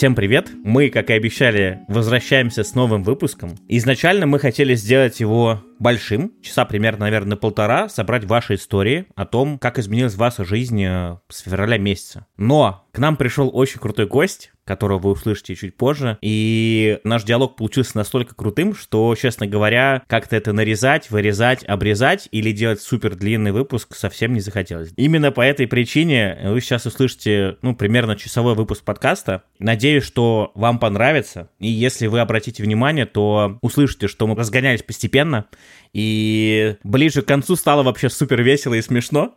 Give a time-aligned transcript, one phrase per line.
[0.00, 0.50] Всем привет!
[0.64, 3.56] Мы, как и обещали, возвращаемся с новым выпуском.
[3.68, 9.58] Изначально мы хотели сделать его большим, часа примерно, наверное, полтора, собрать ваши истории о том,
[9.58, 12.26] как изменилась ваша жизнь э, с февраля месяца.
[12.38, 17.56] Но к нам пришел очень крутой гость, которого вы услышите чуть позже, и наш диалог
[17.56, 23.50] получился настолько крутым, что, честно говоря, как-то это нарезать, вырезать, обрезать или делать супер длинный
[23.50, 24.92] выпуск совсем не захотелось.
[24.96, 29.42] Именно по этой причине вы сейчас услышите, ну, примерно часовой выпуск подкаста.
[29.58, 35.46] Надеюсь, что вам понравится, и если вы обратите внимание, то услышите, что мы разгонялись постепенно,
[35.92, 39.34] и ближе к концу стало вообще супер весело и смешно.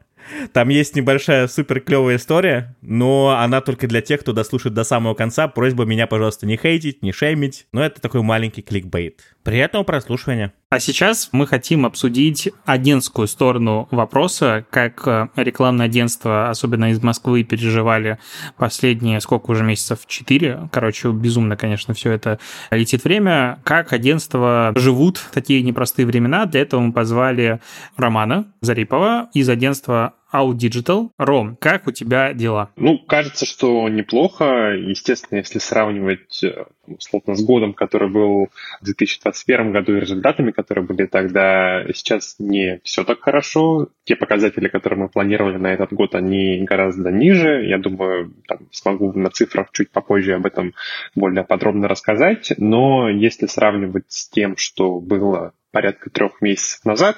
[0.51, 5.13] Там есть небольшая супер клевая история, но она только для тех, кто дослушает до самого
[5.13, 5.47] конца.
[5.47, 7.67] Просьба меня, пожалуйста, не хейтить, не шеймить.
[7.71, 9.35] Но это такой маленький кликбейт.
[9.43, 10.53] Приятного прослушивания.
[10.73, 17.43] А сейчас мы хотим обсудить агентскую сторону вопроса, как э, рекламное агентство, особенно из Москвы,
[17.43, 18.17] переживали
[18.57, 20.67] последние, сколько уже месяцев, четыре.
[20.71, 22.39] Короче, безумно, конечно, все это
[22.71, 23.59] летит время.
[23.63, 26.47] Как агентства живут в такие непростые времена.
[26.47, 27.59] Для этого мы позвали
[27.95, 31.09] Романа Зарипова из агентства Out Digital.
[31.17, 32.71] Ром, как у тебя дела?
[32.75, 34.73] Ну, кажется, что неплохо.
[34.75, 38.49] Естественно, если сравнивать э, условно с годом, который был
[38.81, 43.89] в 2021 году и результатами, которые были тогда, сейчас не все так хорошо.
[44.05, 47.65] Те показатели, которые мы планировали на этот год, они гораздо ниже.
[47.65, 50.73] Я думаю, там, смогу на цифрах чуть попозже об этом
[51.15, 52.53] более подробно рассказать.
[52.57, 57.17] Но если сравнивать с тем, что было порядка трех месяцев назад,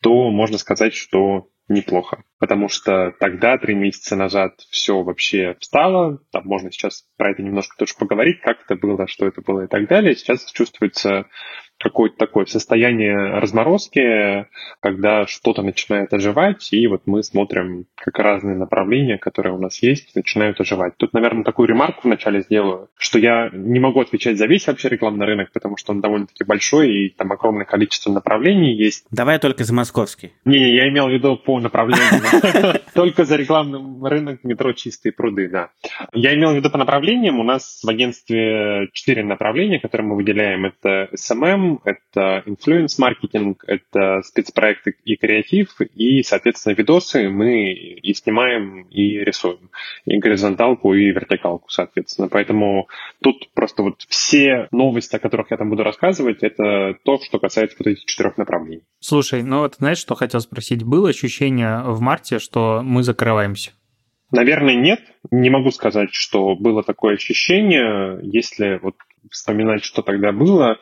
[0.00, 2.24] то можно сказать, что неплохо.
[2.38, 6.18] Потому что тогда, три месяца назад, все вообще встало.
[6.32, 9.66] Там можно сейчас про это немножко тоже поговорить, как это было, что это было и
[9.68, 10.14] так далее.
[10.14, 11.26] Сейчас чувствуется
[11.80, 14.46] какое-то такое состояние разморозки,
[14.80, 20.14] когда что-то начинает оживать, и вот мы смотрим, как разные направления, которые у нас есть,
[20.14, 20.96] начинают оживать.
[20.96, 25.26] Тут, наверное, такую ремарку вначале сделаю, что я не могу отвечать за весь вообще рекламный
[25.26, 29.06] рынок, потому что он довольно-таки большой, и там огромное количество направлений есть.
[29.10, 30.32] Давай только за московский.
[30.44, 32.80] Не, я имел в виду по направлениям.
[32.94, 35.70] Только за рекламный рынок метро «Чистые пруды», да.
[36.12, 37.38] Я имел в виду по направлениям.
[37.38, 40.66] У нас в агентстве четыре направления, которые мы выделяем.
[40.66, 49.18] Это SMM, это инфлюенс-маркетинг, это спецпроекты и креатив, и, соответственно, видосы мы и снимаем, и
[49.18, 49.70] рисуем.
[50.04, 52.28] И горизонталку, и вертикалку, соответственно.
[52.28, 52.88] Поэтому
[53.22, 57.76] тут просто вот все новости, о которых я там буду рассказывать, это то, что касается
[57.78, 58.82] вот этих четырех направлений.
[59.00, 60.82] Слушай, ну вот знаешь, что хотел спросить?
[60.82, 63.72] Было ощущение в марте, что мы закрываемся?
[64.32, 65.00] Наверное, нет.
[65.30, 68.20] Не могу сказать, что было такое ощущение.
[68.22, 68.94] Если вот
[69.30, 70.78] вспоминать, что тогда было,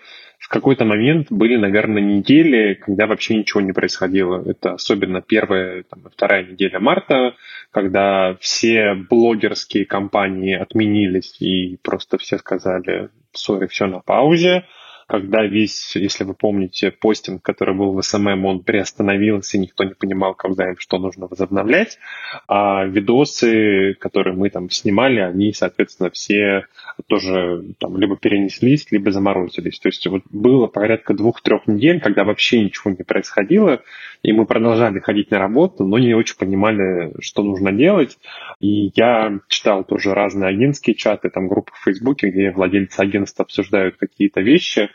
[0.49, 4.43] какой-то момент были, наверное, недели, когда вообще ничего не происходило.
[4.49, 7.35] Это особенно первая, там, вторая неделя марта,
[7.71, 14.65] когда все блогерские компании отменились и просто все сказали, сори, все на паузе
[15.09, 19.95] когда весь, если вы помните, постинг, который был в SMM, он приостановился, и никто не
[19.95, 21.99] понимал, когда им что нужно возобновлять,
[22.47, 26.67] а видосы, которые мы там снимали, они, соответственно, все
[27.07, 29.81] тоже там либо перенеслись, либо заморозились.
[29.81, 33.81] То есть вот было порядка двух-трех недель, когда вообще ничего не происходило,
[34.23, 38.19] и мы продолжали ходить на работу, но не очень понимали, что нужно делать.
[38.61, 43.97] И я читал тоже разные агентские чаты, там группы в Фейсбуке, где владельцы агентства обсуждают
[43.97, 44.91] какие-то вещи,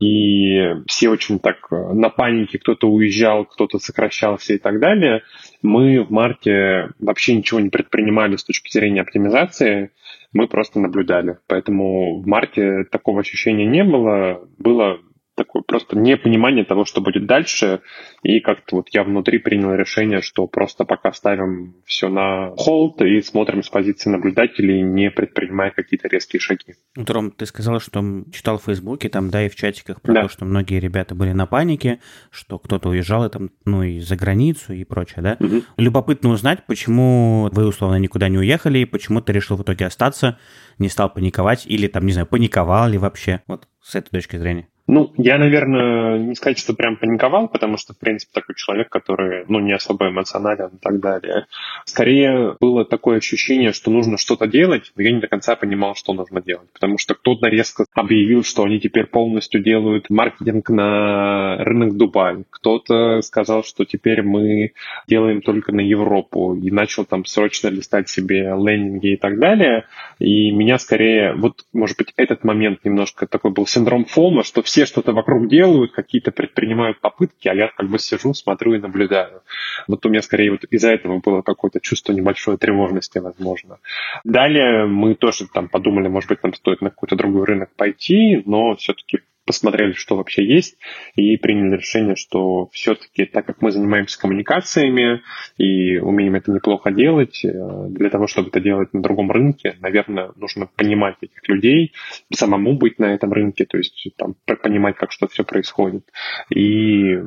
[0.00, 5.22] и все очень так э, на панике, кто-то уезжал, кто-то сокращался и так далее.
[5.62, 9.92] Мы в марте вообще ничего не предпринимали с точки зрения оптимизации,
[10.32, 11.38] мы просто наблюдали.
[11.46, 14.46] Поэтому в марте такого ощущения не было.
[14.58, 14.98] Было
[15.34, 17.80] такое просто непонимание того, что будет дальше,
[18.22, 23.20] и как-то вот я внутри принял решение, что просто пока ставим все на холд и
[23.20, 26.74] смотрим с позиции наблюдателей, не предпринимая какие-то резкие шаги.
[26.96, 28.02] Ну, Ром, ты сказал, что
[28.32, 30.22] читал в Фейсбуке, там, да, и в чатиках про да.
[30.22, 34.16] то, что многие ребята были на панике, что кто-то уезжал и там, ну, и за
[34.16, 35.36] границу и прочее, да?
[35.40, 35.62] Угу.
[35.78, 40.38] Любопытно узнать, почему вы, условно, никуда не уехали, и почему ты решил в итоге остаться,
[40.78, 44.68] не стал паниковать, или там, не знаю, паниковал ли вообще, вот с этой точки зрения.
[44.86, 49.44] Ну, я, наверное, не сказать, что прям паниковал, потому что, в принципе, такой человек, который,
[49.48, 51.46] ну, не особо эмоционален и так далее.
[51.86, 56.12] Скорее было такое ощущение, что нужно что-то делать, но я не до конца понимал, что
[56.12, 61.96] нужно делать, потому что кто-то резко объявил, что они теперь полностью делают маркетинг на рынок
[61.96, 64.72] Дубай, кто-то сказал, что теперь мы
[65.08, 69.86] делаем только на Европу, и начал там срочно листать себе лендинги и так далее,
[70.18, 74.73] и меня скорее, вот, может быть, этот момент немножко такой был синдром фома, что все
[74.74, 79.42] все что-то вокруг делают, какие-то предпринимают попытки, а я как бы сижу, смотрю и наблюдаю.
[79.86, 83.78] Вот у меня скорее вот из-за этого было какое-то чувство небольшой тревожности, возможно.
[84.24, 88.74] Далее мы тоже там подумали, может быть, нам стоит на какой-то другой рынок пойти, но
[88.74, 90.78] все-таки посмотрели, что вообще есть,
[91.14, 95.22] и приняли решение, что все-таки, так как мы занимаемся коммуникациями
[95.58, 97.50] и умеем это неплохо делать, э,
[97.88, 101.92] для того, чтобы это делать на другом рынке, наверное, нужно понимать этих людей,
[102.32, 106.10] самому быть на этом рынке, то есть там, понимать, как что все происходит.
[106.54, 107.18] И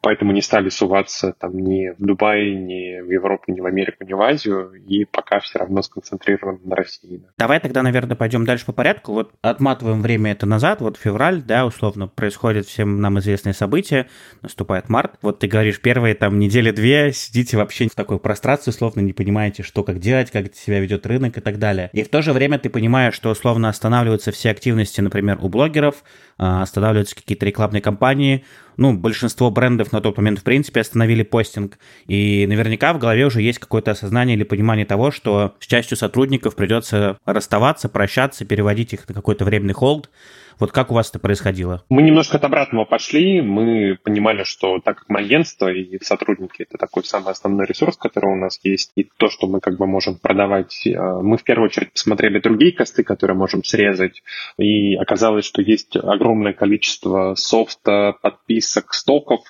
[0.00, 4.12] поэтому не стали суваться там ни в Дубае, ни в Европу, ни в Америку, ни
[4.12, 7.22] в Азию, и пока все равно сконцентрированы на России.
[7.38, 9.12] Давай тогда, наверное, пойдем дальше по порядку.
[9.12, 14.08] Вот отматываем время это назад, вот февраль, да, да, условно, происходят всем нам известные события,
[14.42, 15.12] наступает март.
[15.22, 19.84] Вот ты говоришь, первые там недели-две сидите вообще в такой прострации, условно, не понимаете, что
[19.84, 21.90] как делать, как себя ведет рынок и так далее.
[21.92, 26.02] И в то же время ты понимаешь, что условно останавливаются все активности, например, у блогеров,
[26.38, 28.44] а, останавливаются какие-то рекламные кампании,
[28.76, 31.78] ну, большинство брендов на тот момент, в принципе, остановили постинг.
[32.06, 36.56] И наверняка в голове уже есть какое-то осознание или понимание того, что с частью сотрудников
[36.56, 40.10] придется расставаться, прощаться, переводить их на какой-то временный холд.
[40.58, 41.82] Вот как у вас это происходило?
[41.88, 43.40] Мы немножко от обратного пошли.
[43.40, 48.32] Мы понимали, что так как мы агентство и сотрудники, это такой самый основной ресурс, который
[48.32, 51.68] у нас есть, и то, что мы как бы можем продавать, э, мы в первую
[51.68, 54.22] очередь посмотрели другие косты, которые можем срезать,
[54.58, 59.40] и оказалось, что есть огромное количество софта, подписок, стоков,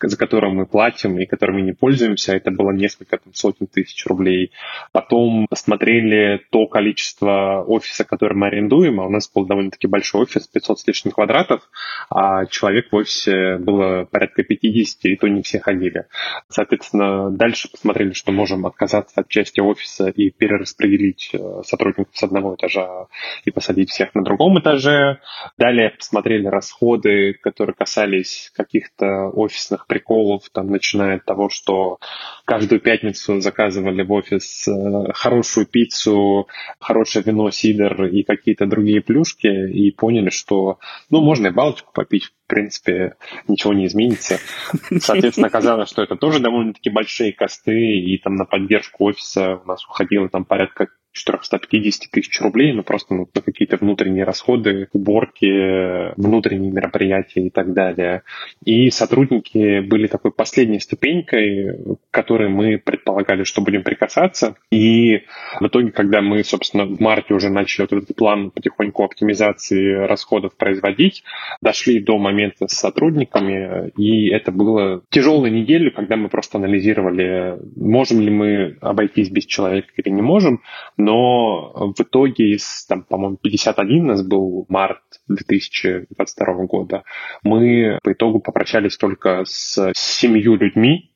[0.00, 2.34] за которые мы платим и которыми не пользуемся.
[2.34, 4.52] Это было несколько там, сотен тысяч рублей.
[4.92, 10.46] Потом посмотрели то количество офиса, который мы арендуем, а у нас был довольно-таки большой офис,
[10.46, 11.62] 500 с лишним квадратов,
[12.10, 16.06] а человек в офисе было порядка 50, и то не все ходили.
[16.48, 22.54] Соответственно, дальше посмотрели, что можем отказаться от части офиса и перераспределить э, сотрудников с одного
[22.54, 23.06] этажа
[23.44, 25.20] и посадить всех на другом этаже.
[25.58, 31.98] Далее посмотрели расходы, которые касались каких-то офисных приколов, там, начиная от того, что
[32.44, 36.46] каждую пятницу заказывали в офис э, хорошую пиццу,
[36.78, 40.78] хорошее вино, сидр и какие-то другие плюшки, и поняли, что,
[41.08, 43.14] ну, можно и балочку попить, в принципе,
[43.48, 44.38] ничего не изменится.
[45.00, 49.84] Соответственно, оказалось, что это тоже довольно-таки большие косты, и там на поддержку офиса у нас
[49.86, 56.72] уходило там порядка 450 тысяч рублей, но просто ну, на какие-то внутренние расходы, уборки, внутренние
[56.72, 58.22] мероприятия и так далее.
[58.64, 61.76] И сотрудники были такой последней ступенькой,
[62.10, 64.54] к которой мы предполагали, что будем прикасаться.
[64.70, 65.22] И
[65.60, 70.56] в итоге, когда мы, собственно, в марте уже начали вот этот план потихоньку оптимизации расходов
[70.56, 71.24] производить,
[71.60, 78.20] дошли до момента с сотрудниками, и это было тяжелой неделю, когда мы просто анализировали, можем
[78.20, 80.62] ли мы обойтись без человека или не можем,
[81.00, 87.04] но в итоге из, там, по-моему, 51 у нас был март 2022 года,
[87.42, 91.10] мы по итогу попрощались только с семью людьми,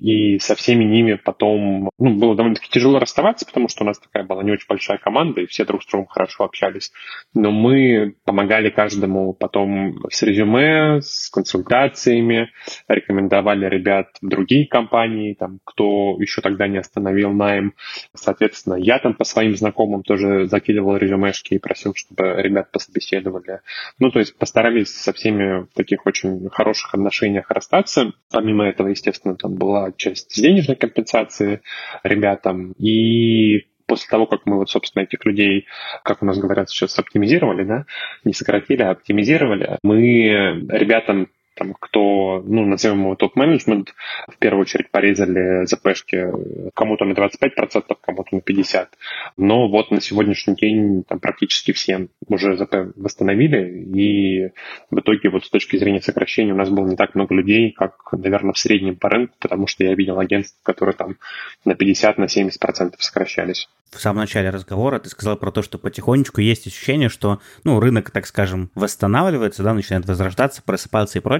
[0.00, 4.24] и со всеми ними потом ну, было довольно-таки тяжело расставаться, потому что у нас такая
[4.24, 6.90] была не очень большая команда, и все друг с другом хорошо общались.
[7.34, 12.50] Но мы помогали каждому потом с резюме, с консультациями,
[12.88, 17.74] рекомендовали ребят в другие компании, там, кто еще тогда не остановил найм.
[18.14, 23.60] Соответственно, я там по своим знакомым тоже закидывал резюмешки и просил, чтобы ребят пособеседовали.
[23.98, 28.12] Ну, то есть постарались со всеми в таких очень хороших отношениях расстаться.
[28.30, 31.62] Помимо этого, естественно, там была часть денежной компенсации
[32.02, 32.72] ребятам.
[32.78, 35.66] И после того, как мы вот, собственно, этих людей,
[36.04, 37.86] как у нас говорят сейчас, оптимизировали, да,
[38.24, 43.94] не сократили, а оптимизировали, мы ребятам там, кто, ну, назовем его топ-менеджмент,
[44.28, 46.26] в первую очередь порезали ЗПшки
[46.74, 48.88] кому-то на 25%, кому-то на 50%.
[49.36, 54.52] Но вот на сегодняшний день там практически всем уже ЗП восстановили, и
[54.90, 58.12] в итоге вот с точки зрения сокращения у нас было не так много людей, как,
[58.12, 61.16] наверное, в среднем по рынку, потому что я видел агентств, которые там
[61.64, 66.40] на 50-70% на 70% сокращались в самом начале разговора ты сказал про то, что потихонечку
[66.40, 71.39] есть ощущение, что, ну, рынок, так скажем, восстанавливается, да, начинает возрождаться, просыпаться и прочее.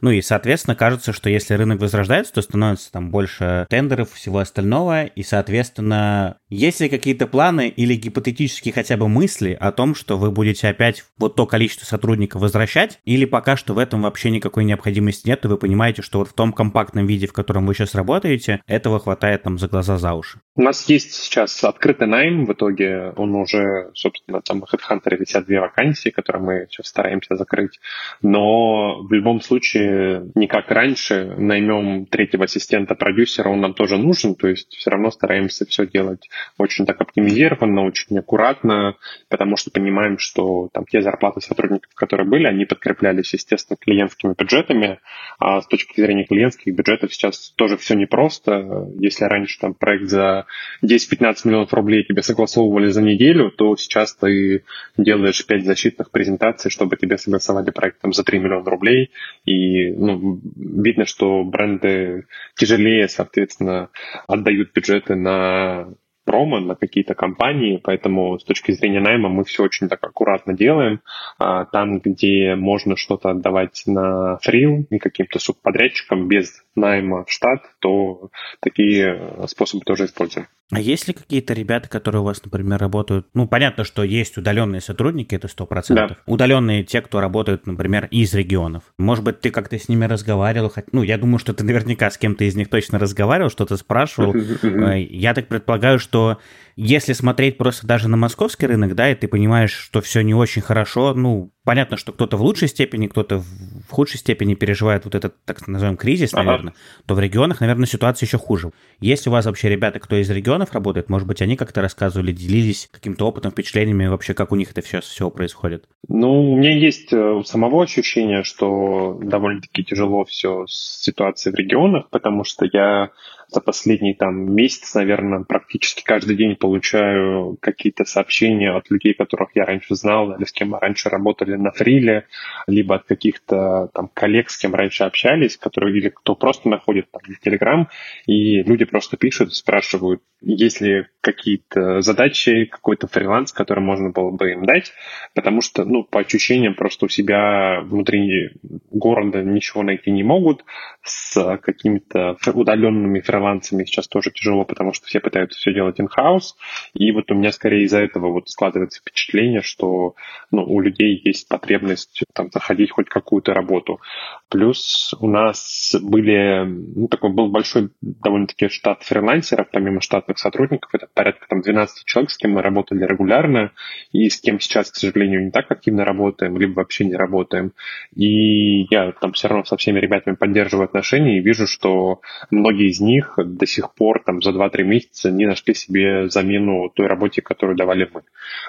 [0.00, 5.04] Ну и, соответственно, кажется, что если рынок возрождается, то становится там больше тендеров, всего остального,
[5.04, 10.30] и, соответственно, есть ли какие-то планы или гипотетические хотя бы мысли о том, что вы
[10.30, 15.28] будете опять вот то количество сотрудников возвращать, или пока что в этом вообще никакой необходимости
[15.28, 18.60] нет, и вы понимаете, что вот в том компактном виде, в котором вы сейчас работаете,
[18.66, 20.40] этого хватает там за глаза, за уши?
[20.54, 25.46] У нас есть сейчас открытый найм, в итоге он уже, собственно, там в HeadHunter висят
[25.46, 27.78] две вакансии, которые мы сейчас стараемся закрыть,
[28.22, 34.48] но в любом случае, не как раньше, наймем третьего ассистента-продюсера, он нам тоже нужен, то
[34.48, 36.28] есть все равно стараемся все делать
[36.58, 38.96] очень так оптимизировано, очень аккуратно,
[39.28, 45.00] потому что понимаем, что там те зарплаты сотрудников, которые были, они подкреплялись, естественно, клиентскими бюджетами,
[45.38, 48.88] а с точки зрения клиентских бюджетов сейчас тоже все непросто.
[48.98, 50.46] Если раньше там проект за
[50.84, 54.64] 10-15 миллионов рублей тебе согласовывали за неделю, то сейчас ты
[54.96, 59.10] делаешь 5 защитных презентаций, чтобы тебе согласовали проект там, за 3 миллиона рублей,
[59.44, 63.90] и ну, видно, что бренды тяжелее, соответственно,
[64.26, 65.88] отдают бюджеты на
[66.26, 71.00] промо на какие-то компании, поэтому с точки зрения найма мы все очень так аккуратно делаем.
[71.38, 78.30] А, там, где можно что-то отдавать на фрил каким-то субподрядчикам без найма в штат, то
[78.60, 80.48] такие способы тоже используем.
[80.72, 83.28] А есть ли какие-то ребята, которые у вас, например, работают?
[83.34, 86.16] Ну, понятно, что есть удаленные сотрудники, это сто процентов.
[86.26, 86.32] Да.
[86.32, 88.82] Удаленные те, кто работают, например, из регионов.
[88.98, 90.72] Может быть, ты как-то с ними разговаривал?
[90.90, 94.34] Ну, я думаю, что ты наверняка с кем-то из них точно разговаривал, что-то спрашивал.
[94.34, 96.38] Э, я так предполагаю, что
[96.76, 100.60] если смотреть просто даже на московский рынок, да, и ты понимаешь, что все не очень
[100.60, 105.42] хорошо, ну, понятно, что кто-то в лучшей степени, кто-то в худшей степени переживает вот этот,
[105.46, 107.04] так называемый, кризис, наверное, ага.
[107.06, 108.72] то в регионах, наверное, ситуация еще хуже.
[109.00, 112.90] Есть у вас вообще ребята, кто из регионов работает, может быть, они как-то рассказывали, делились
[112.92, 115.86] каким-то опытом, впечатлениями, вообще, как у них это все, все происходит?
[116.08, 122.10] Ну, у меня есть э, самого ощущение, что довольно-таки тяжело все с ситуацией в регионах,
[122.10, 123.10] потому что я
[123.48, 129.64] за последний там месяц, наверное, практически каждый день получаю какие-то сообщения от людей, которых я
[129.64, 132.26] раньше знал, или с кем мы раньше работали на фриле,
[132.66, 137.22] либо от каких-то там коллег, с кем раньше общались, которые или кто просто находит там
[137.42, 137.88] Телеграм,
[138.26, 144.52] и люди просто пишут, спрашивают, есть ли какие-то задачи, какой-то фриланс, который можно было бы
[144.52, 144.92] им дать,
[145.34, 148.50] потому что, ну, по ощущениям, просто у себя внутри
[148.90, 150.64] города ничего найти не могут,
[151.02, 156.54] с какими-то удаленными фрилансами фрилансами сейчас тоже тяжело, потому что все пытаются все делать in-house.
[156.94, 160.14] И вот у меня скорее из-за этого вот складывается впечатление, что
[160.50, 164.00] ну, у людей есть потребность там заходить хоть какую-то работу.
[164.48, 171.08] Плюс у нас были, ну, такой был большой довольно-таки штат фрилансеров, помимо штатных сотрудников, это
[171.12, 173.72] порядка там 12 человек, с кем мы работали регулярно,
[174.12, 177.72] и с кем сейчас, к сожалению, не так активно работаем, либо вообще не работаем.
[178.14, 183.00] И я там все равно со всеми ребятами поддерживаю отношения и вижу, что многие из
[183.00, 187.76] них до сих пор там за 2-3 месяца не нашли себе замену той работе, которую
[187.76, 188.22] давали мы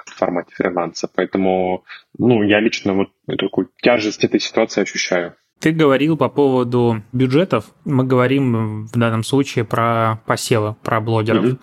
[0.06, 1.08] в формате фриланса.
[1.14, 1.84] Поэтому
[2.18, 5.34] ну, я лично вот такую тяжесть этой ситуации ощущаю.
[5.60, 7.66] Ты говорил по поводу бюджетов.
[7.84, 11.44] Мы говорим в данном случае про посевы, про блогеров.
[11.44, 11.58] Mm-hmm.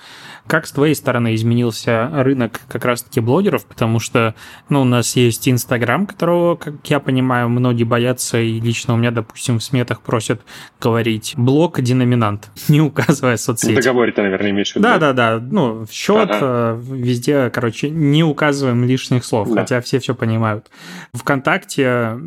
[0.48, 3.66] Как с твоей стороны изменился рынок как раз-таки блогеров?
[3.66, 4.36] Потому что
[4.68, 9.12] ну, у нас есть Инстаграм, которого, как я понимаю, многие боятся, и лично у меня,
[9.12, 10.42] допустим, в сметах просят
[10.82, 13.80] говорить блог деноминант, не указывая соцсети.
[13.80, 14.84] В договоре ты, наверное, имеешь в виду.
[14.84, 15.40] Да-да-да.
[15.40, 16.40] Ну, в счет, ага.
[16.42, 19.62] Э, везде, короче, не указываем лишних слов, да.
[19.62, 20.70] хотя все все понимают.
[21.14, 22.18] Вконтакте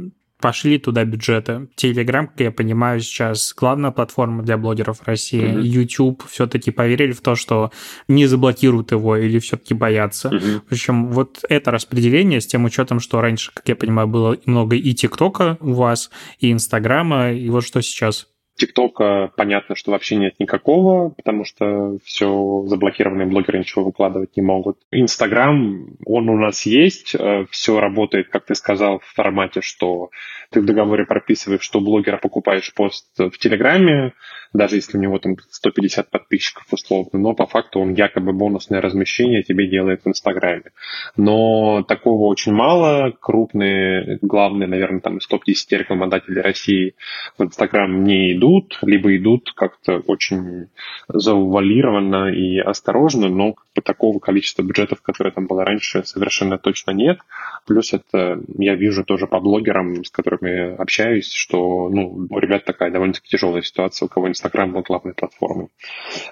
[0.41, 1.69] пошли туда бюджеты.
[1.75, 5.43] Телеграм, как я понимаю, сейчас главная платформа для блогеров России.
[5.43, 5.63] Mm-hmm.
[5.63, 7.73] YouTube все-таки поверили в то, что
[8.07, 10.29] не заблокируют его или все-таки боятся.
[10.29, 10.63] Mm-hmm.
[10.69, 14.95] Причем вот это распределение с тем учетом, что раньше, как я понимаю, было много и
[14.95, 18.29] ТикТока у вас, и Инстаграма, и вот что сейчас?
[18.59, 24.79] ТикТока понятно, что вообще нет никакого, потому что все заблокированные блогеры ничего выкладывать не могут.
[24.91, 30.11] Инстаграм, он у нас есть, э, все работает, как ты сказал, в формате, что
[30.51, 34.13] ты в договоре прописываешь, что блогера покупаешь пост в Телеграме,
[34.53, 39.43] даже если у него там 150 подписчиков условно, но по факту он якобы бонусное размещение
[39.43, 40.73] тебе делает в Инстаграме.
[41.17, 43.13] Но такого очень мало.
[43.21, 46.95] Крупные, главные, наверное, там из топ-10 рекламодателей России
[47.37, 50.69] в Инстаграм не идут, либо идут как-то очень
[51.09, 56.93] заувалированно и осторожно, но как бы такого количества бюджетов, которое там было раньше, совершенно точно
[56.93, 57.19] нет.
[57.67, 62.91] Плюс это я вижу тоже по блогерам, с которыми общаюсь, что ну, у ребят такая
[62.91, 65.69] довольно-таки тяжелая ситуация, у кого Инстаграм был главной платформой.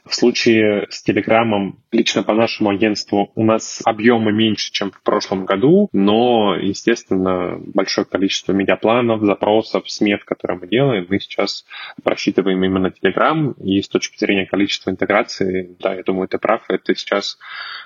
[0.04, 5.44] В случае с Телеграмом, лично по нашему агентству, у нас объемы меньше, чем в прошлом
[5.44, 11.66] году, но, естественно, большое количество медиапланов, запросов, смет, которые мы делаем, мы сейчас
[12.04, 16.94] просчитываем именно Телеграм, и с точки зрения количества интеграции, да, я думаю, ты прав, это
[16.94, 17.38] сейчас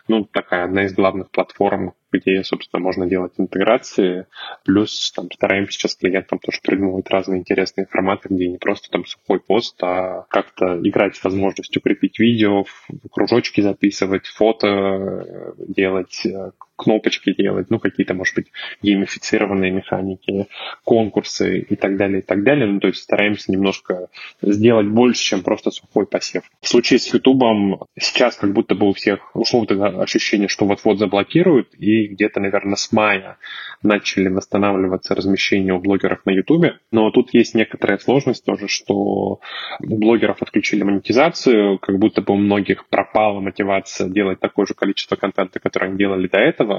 [0.06, 4.26] ну, такая одна из главных платформ, где, собственно, можно делать интеграции.
[4.64, 9.40] Плюс там стараемся сейчас клиентам тоже придумывать разные интересные форматы, где не просто там сухой
[9.40, 12.64] пост, а как-то играть с возможностью крепить видео,
[13.10, 18.46] кружочки записывать, фото э, делать, э, кнопочки делать, ну, какие-то, может быть,
[18.82, 20.46] геймифицированные механики,
[20.82, 22.66] конкурсы и так далее, и так далее.
[22.66, 24.08] Ну, то есть стараемся немножко
[24.40, 26.44] сделать больше, чем просто сухой посев.
[26.62, 30.64] В случае с Ютубом сейчас как будто бы у всех ушло вот это ощущение, что
[30.64, 33.36] вот-вот заблокируют, и где-то, наверное, с мая
[33.82, 36.78] начали восстанавливаться размещения у блогеров на Ютубе.
[36.92, 39.38] Но тут есть некоторая сложность тоже, что у
[39.80, 45.60] блогеров отключили монетизацию, как будто бы у многих пропала мотивация делать такое же количество контента,
[45.60, 46.69] которое они делали до этого.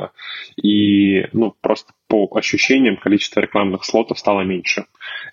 [0.61, 4.85] И ну, просто по ощущениям количество рекламных слотов стало меньше.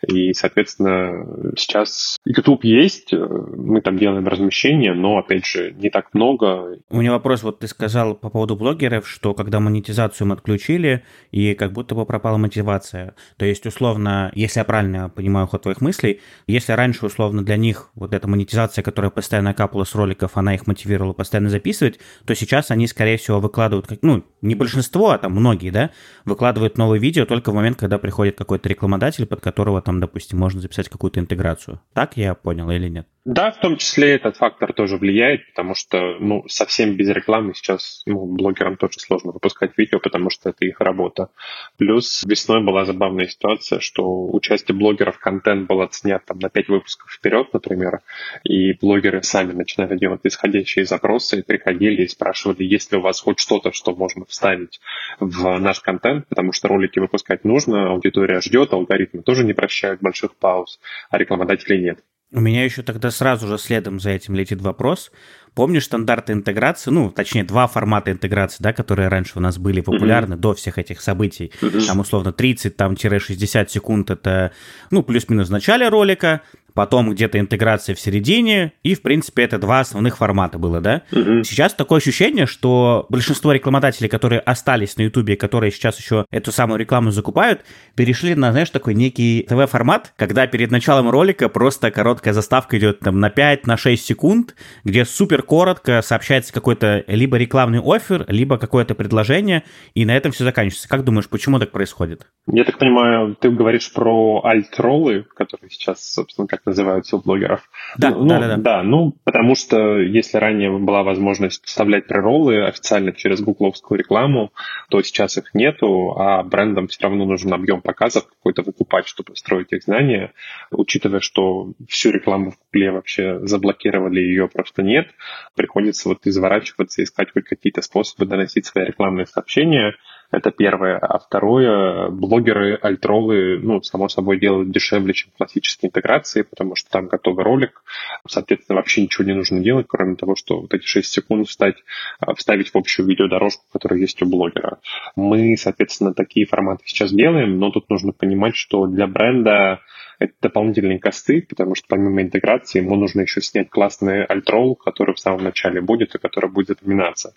[0.07, 6.79] И, соответственно, сейчас YouTube есть, мы там делаем размещение, но, опять же, не так много.
[6.89, 11.55] У меня вопрос, вот ты сказал по поводу блогеров, что когда монетизацию мы отключили, и
[11.55, 13.17] как будто бы пропала мотивация.
[13.39, 17.91] То есть, условно, если я правильно понимаю ход твоих мыслей, если раньше, условно, для них
[17.97, 22.71] вот эта монетизация, которая постоянно капала с роликов, она их мотивировала постоянно записывать, то сейчас
[22.71, 25.91] они, скорее всего, выкладывают, ну, не большинство, а там многие, да,
[26.25, 30.39] выкладывают выкладывает новое видео только в момент, когда приходит какой-то рекламодатель, под которого там, допустим,
[30.39, 31.81] можно записать какую-то интеграцию.
[31.95, 33.07] Так я понял или нет?
[33.31, 38.01] Да, в том числе этот фактор тоже влияет, потому что ну, совсем без рекламы сейчас
[38.07, 41.29] ну, блогерам тоже сложно выпускать видео, потому что это их работа.
[41.77, 47.11] Плюс весной была забавная ситуация, что участие блогеров контент был отснят там, на 5 выпусков
[47.11, 48.01] вперед, например,
[48.45, 53.21] и блогеры сами начинали делать исходящие запросы, и приходили и спрашивали, есть ли у вас
[53.21, 54.81] хоть что-то, что можно вставить
[55.21, 60.35] в наш контент, потому что ролики выпускать нужно, аудитория ждет, алгоритмы тоже не прощают больших
[60.35, 60.81] пауз,
[61.11, 61.99] а рекламодателей нет.
[62.31, 65.11] У меня еще тогда сразу же следом за этим летит вопрос.
[65.55, 70.35] Помнишь стандарты интеграции, ну, точнее, два формата интеграции, да, которые раньше у нас были популярны
[70.35, 70.41] mm-hmm.
[70.41, 71.53] до всех этих событий.
[71.63, 71.87] Mm-hmm.
[71.87, 74.53] Там, условно, 30, там, 60 секунд это,
[74.91, 76.43] ну, плюс-минус в начале ролика,
[76.79, 81.03] потом где-то интеграция в середине, и, в принципе, это два основных формата было, да?
[81.11, 81.43] Угу.
[81.43, 86.79] Сейчас такое ощущение, что большинство рекламодателей, которые остались на Ютубе, которые сейчас еще эту самую
[86.79, 87.63] рекламу закупают,
[87.97, 93.19] перешли на, знаешь, такой некий ТВ-формат, когда перед началом ролика просто короткая заставка идет там
[93.19, 94.55] на 5, на 6 секунд,
[94.85, 100.45] где супер коротко сообщается какой-то либо рекламный офер, либо какое-то предложение, и на этом все
[100.45, 100.89] заканчивается.
[100.89, 102.29] Как думаешь, почему так происходит?
[102.47, 107.69] Я так понимаю, ты говоришь про альт-роллы, которые сейчас, собственно, как называются у блогеров.
[107.97, 108.57] Да, ну, да, да, да.
[108.57, 114.53] Да, ну, потому что если ранее была возможность вставлять прероллы официально через гугловскую рекламу,
[114.91, 119.73] то сейчас их нету, а брендам все равно нужен объем показов какой-то выкупать, чтобы строить
[119.73, 120.33] их знания.
[120.71, 125.09] Учитывая, что всю рекламу в Гугле вообще заблокировали, ее просто нет,
[125.55, 129.95] приходится вот изворачиваться, искать хоть какие-то способы доносить свои рекламные сообщения,
[130.31, 130.99] это первое.
[130.99, 137.07] А второе, блогеры, альтролы, ну, само собой, делают дешевле, чем классические интеграции, потому что там
[137.07, 137.83] готовый ролик.
[138.27, 141.77] Соответственно, вообще ничего не нужно делать, кроме того, что вот эти 6 секунд встать,
[142.21, 144.79] а, вставить в общую видеодорожку, которая есть у блогера.
[145.17, 149.81] Мы, соответственно, такие форматы сейчас делаем, но тут нужно понимать, что для бренда
[150.19, 155.21] это дополнительные косты, потому что помимо интеграции ему нужно еще снять классный альтрол, который в
[155.21, 157.35] самом начале будет и который будет запоминаться.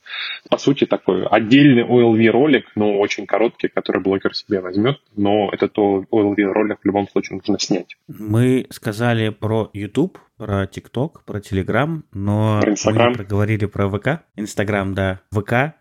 [0.50, 5.78] По сути, такой отдельный OLV ролик, но очень короткий, который блогер себе возьмет, но этот
[5.78, 7.98] OLV ролик в любом случае нужно снять.
[8.08, 14.24] Мы сказали про YouTube, про TikTok, про Telegram, но про мы не проговорили про ВК.
[14.36, 15.76] Инстаграм, да, ВК.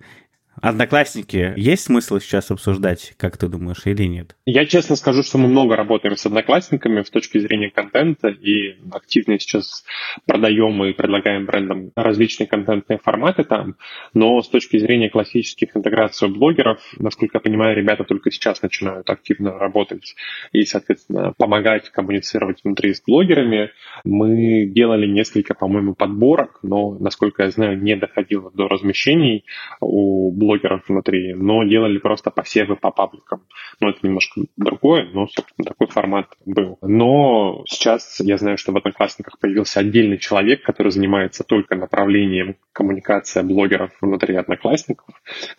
[0.60, 4.36] Одноклассники есть смысл сейчас обсуждать, как ты думаешь, или нет?
[4.44, 9.38] Я честно скажу, что мы много работаем с одноклассниками с точки зрения контента и активно
[9.38, 9.84] сейчас
[10.26, 13.76] продаем и предлагаем брендам различные контентные форматы там,
[14.12, 19.58] но с точки зрения классических интеграций блогеров, насколько я понимаю, ребята только сейчас начинают активно
[19.58, 20.14] работать
[20.52, 23.70] и, соответственно, помогать коммуницировать внутри с блогерами.
[24.04, 29.44] Мы делали несколько, по-моему, подборок, но, насколько я знаю, не доходило до размещений
[29.80, 30.49] у блогеров
[30.88, 33.42] внутри, но делали просто посевы по пабликам.
[33.80, 36.78] Ну, это немножко другое, но, собственно, такой формат был.
[36.82, 43.42] Но сейчас я знаю, что в Одноклассниках появился отдельный человек, который занимается только направлением коммуникации
[43.42, 45.06] блогеров внутри Одноклассников.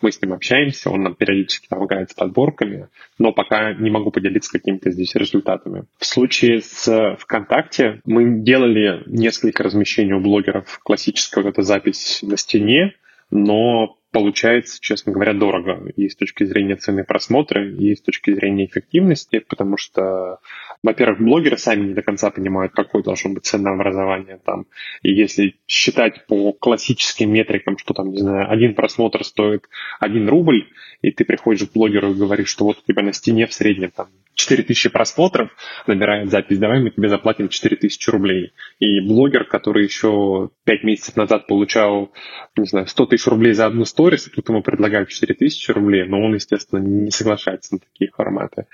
[0.00, 4.52] Мы с ним общаемся, он нам периодически помогает с подборками, но пока не могу поделиться
[4.52, 5.84] какими-то здесь результатами.
[5.98, 12.36] В случае с ВКонтакте мы делали несколько размещений у блогеров классическая вот эта запись на
[12.36, 12.94] стене,
[13.30, 18.66] но получается, честно говоря, дорого и с точки зрения цены просмотра, и с точки зрения
[18.66, 20.38] эффективности, потому что,
[20.82, 24.66] во-первых, блогеры сами не до конца понимают, какой должен быть ценообразование там.
[25.02, 30.68] И если считать по классическим метрикам, что там, не знаю, один просмотр стоит 1 рубль,
[31.00, 33.90] и ты приходишь к блогеру и говоришь, что вот у тебя на стене в среднем
[33.90, 35.50] там 4000 просмотров,
[35.86, 38.52] набирает запись, давай мы тебе заплатим 4000 рублей.
[38.78, 42.12] И блогер, который еще 5 месяцев назад получал,
[42.56, 46.34] не знаю, 100 тысяч рублей за одну сторис, тут ему предлагают 4000 рублей, но он,
[46.34, 48.66] естественно, не соглашается на такие форматы.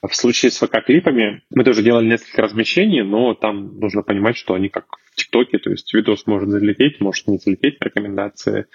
[0.00, 4.54] А в случае с ВК-клипами мы тоже делали несколько размещений, но там нужно понимать, что
[4.54, 8.66] они как в ТикТоке, то есть видос может залететь, может не залететь в рекомендации,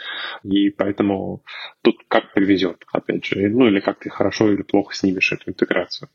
[0.44, 1.44] и поэтому
[1.82, 6.10] тут как повезет, опять же, ну или как ты хорошо или плохо снимешь эту интеграцию.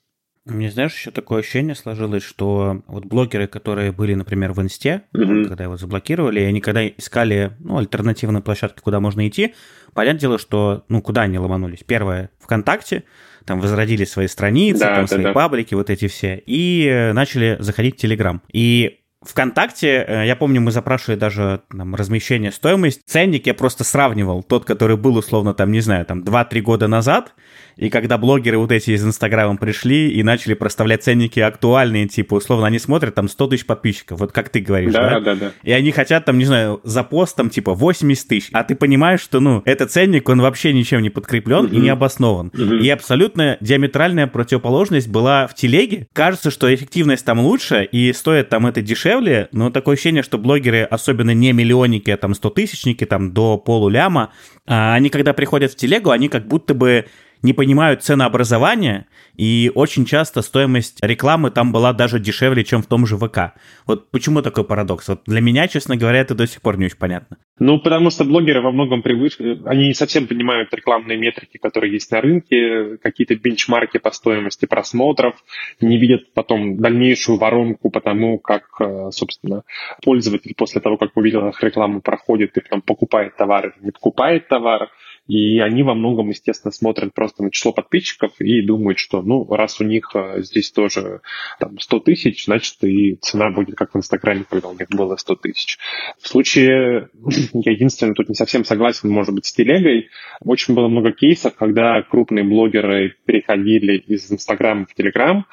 [0.46, 5.48] Мне, знаешь, еще такое ощущение сложилось, что вот блогеры, которые были, например, в Инсте, mm-hmm.
[5.48, 9.54] когда его заблокировали, они когда искали ну, альтернативные площадки, куда можно идти,
[9.92, 11.82] понятное дело, что, ну, куда они ломанулись?
[11.84, 13.02] Первое, ВКонтакте,
[13.44, 15.32] там возродили свои страницы, да, там да, свои да.
[15.32, 18.40] паблики, вот эти все, и начали заходить в Телеграм.
[18.52, 23.00] И ВКонтакте, э, я помню, мы запрашивали даже там, размещение стоимость.
[23.06, 27.34] Ценник я просто сравнивал, тот, который был условно там, не знаю, там 2-3 года назад,
[27.76, 32.66] и когда блогеры вот эти из Инстаграма пришли и начали проставлять ценники актуальные, типа, условно,
[32.66, 35.10] они смотрят там 100 тысяч подписчиков, вот как ты говоришь, да?
[35.10, 35.52] Да, да, да.
[35.62, 39.20] И они хотят там, не знаю, за пост там типа 80 тысяч, а ты понимаешь,
[39.20, 41.74] что, ну, этот ценник, он вообще ничем не подкреплен mm-hmm.
[41.74, 42.48] и не обоснован.
[42.48, 42.80] Mm-hmm.
[42.80, 46.06] И абсолютно диаметральная противоположность была в телеге.
[46.14, 49.15] Кажется, что эффективность там лучше и стоит там это дешевле,
[49.52, 54.32] но такое ощущение, что блогеры, особенно не миллионники, а там 100 тысячники, там до полуляма,
[54.66, 57.06] а они когда приходят в телегу, они как будто бы
[57.42, 63.06] не понимают ценообразования, и очень часто стоимость рекламы там была даже дешевле, чем в том
[63.06, 63.54] же ВК.
[63.86, 65.08] Вот почему такой парадокс?
[65.08, 67.36] Вот для меня, честно говоря, это до сих пор не очень понятно.
[67.58, 72.10] Ну, потому что блогеры во многом привыкли, они не совсем понимают рекламные метрики, которые есть
[72.10, 75.36] на рынке, какие-то бенчмарки по стоимости просмотров,
[75.80, 79.62] не видят потом дальнейшую воронку по тому, как, э, собственно,
[80.02, 84.48] пользователь после того, как увидел их рекламу, проходит и там покупает товар или не покупает
[84.48, 84.90] товар.
[85.26, 89.80] И они во многом, естественно, смотрят просто на число подписчиков и думают, что, ну, раз
[89.80, 91.20] у них э, здесь тоже
[91.58, 95.36] там, 100 тысяч, значит, и цена будет как в Инстаграме, когда у них было 100
[95.36, 95.78] тысяч.
[96.20, 97.08] В случае,
[97.52, 100.08] я единственное, тут не совсем согласен, может быть, с телегой.
[100.40, 105.46] Очень было много кейсов, когда крупные блогеры переходили из Инстаграма в Телеграм,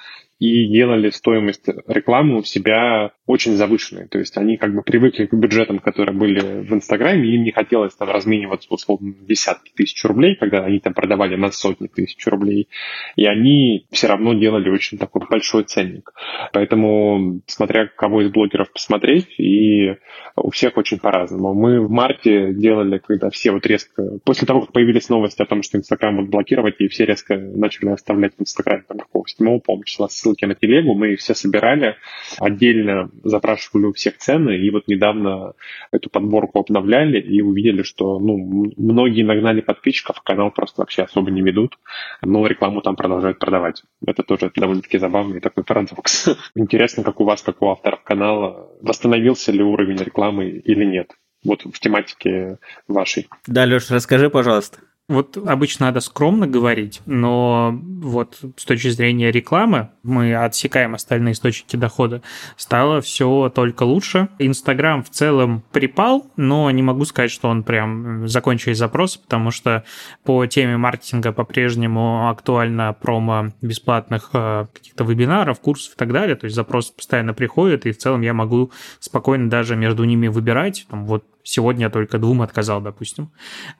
[0.43, 4.09] и делали стоимость рекламы у себя очень завышенной.
[4.09, 7.95] То есть они как бы привыкли к бюджетам, которые были в Инстаграме, им не хотелось
[7.95, 12.67] там размениваться условно десятки тысяч рублей, когда они там продавали на сотни тысяч рублей.
[13.15, 16.11] И они все равно делали очень такой большой ценник.
[16.51, 19.95] Поэтому, смотря кого из блогеров посмотреть, и
[20.35, 21.53] у всех очень по-разному.
[21.53, 24.19] Мы в марте делали, когда все вот резко...
[24.25, 27.89] После того, как появились новости о том, что Инстаграм будут блокировать, и все резко начали
[27.89, 31.95] оставлять в Инстаграме там какого-то седьмого, по числа ссылки на телегу, мы их все собирали,
[32.39, 35.53] отдельно запрашивали у всех цены, и вот недавно
[35.91, 41.41] эту подборку обновляли и увидели, что ну, многие нагнали подписчиков, канал просто вообще особо не
[41.41, 41.77] ведут,
[42.21, 43.83] но рекламу там продолжают продавать.
[44.05, 46.29] Это тоже довольно-таки забавный такой парадокс.
[46.55, 51.11] Интересно, как у вас, как у авторов канала, восстановился ли уровень рекламы или нет?
[51.45, 53.27] Вот в тематике вашей.
[53.47, 54.79] Да, Леш, расскажи, пожалуйста.
[55.09, 61.75] Вот обычно надо скромно говорить, но вот с точки зрения рекламы мы отсекаем остальные источники
[61.75, 62.21] дохода,
[62.55, 64.29] стало все только лучше.
[64.39, 69.83] Инстаграм в целом припал, но не могу сказать, что он прям закончил запрос, потому что
[70.23, 76.37] по теме маркетинга по-прежнему актуально промо бесплатных э, каких-то вебинаров, курсов и так далее.
[76.37, 80.85] То есть запрос постоянно приходит, и в целом я могу спокойно даже между ними выбирать.
[80.89, 83.31] Там, вот Сегодня я только двум отказал, допустим.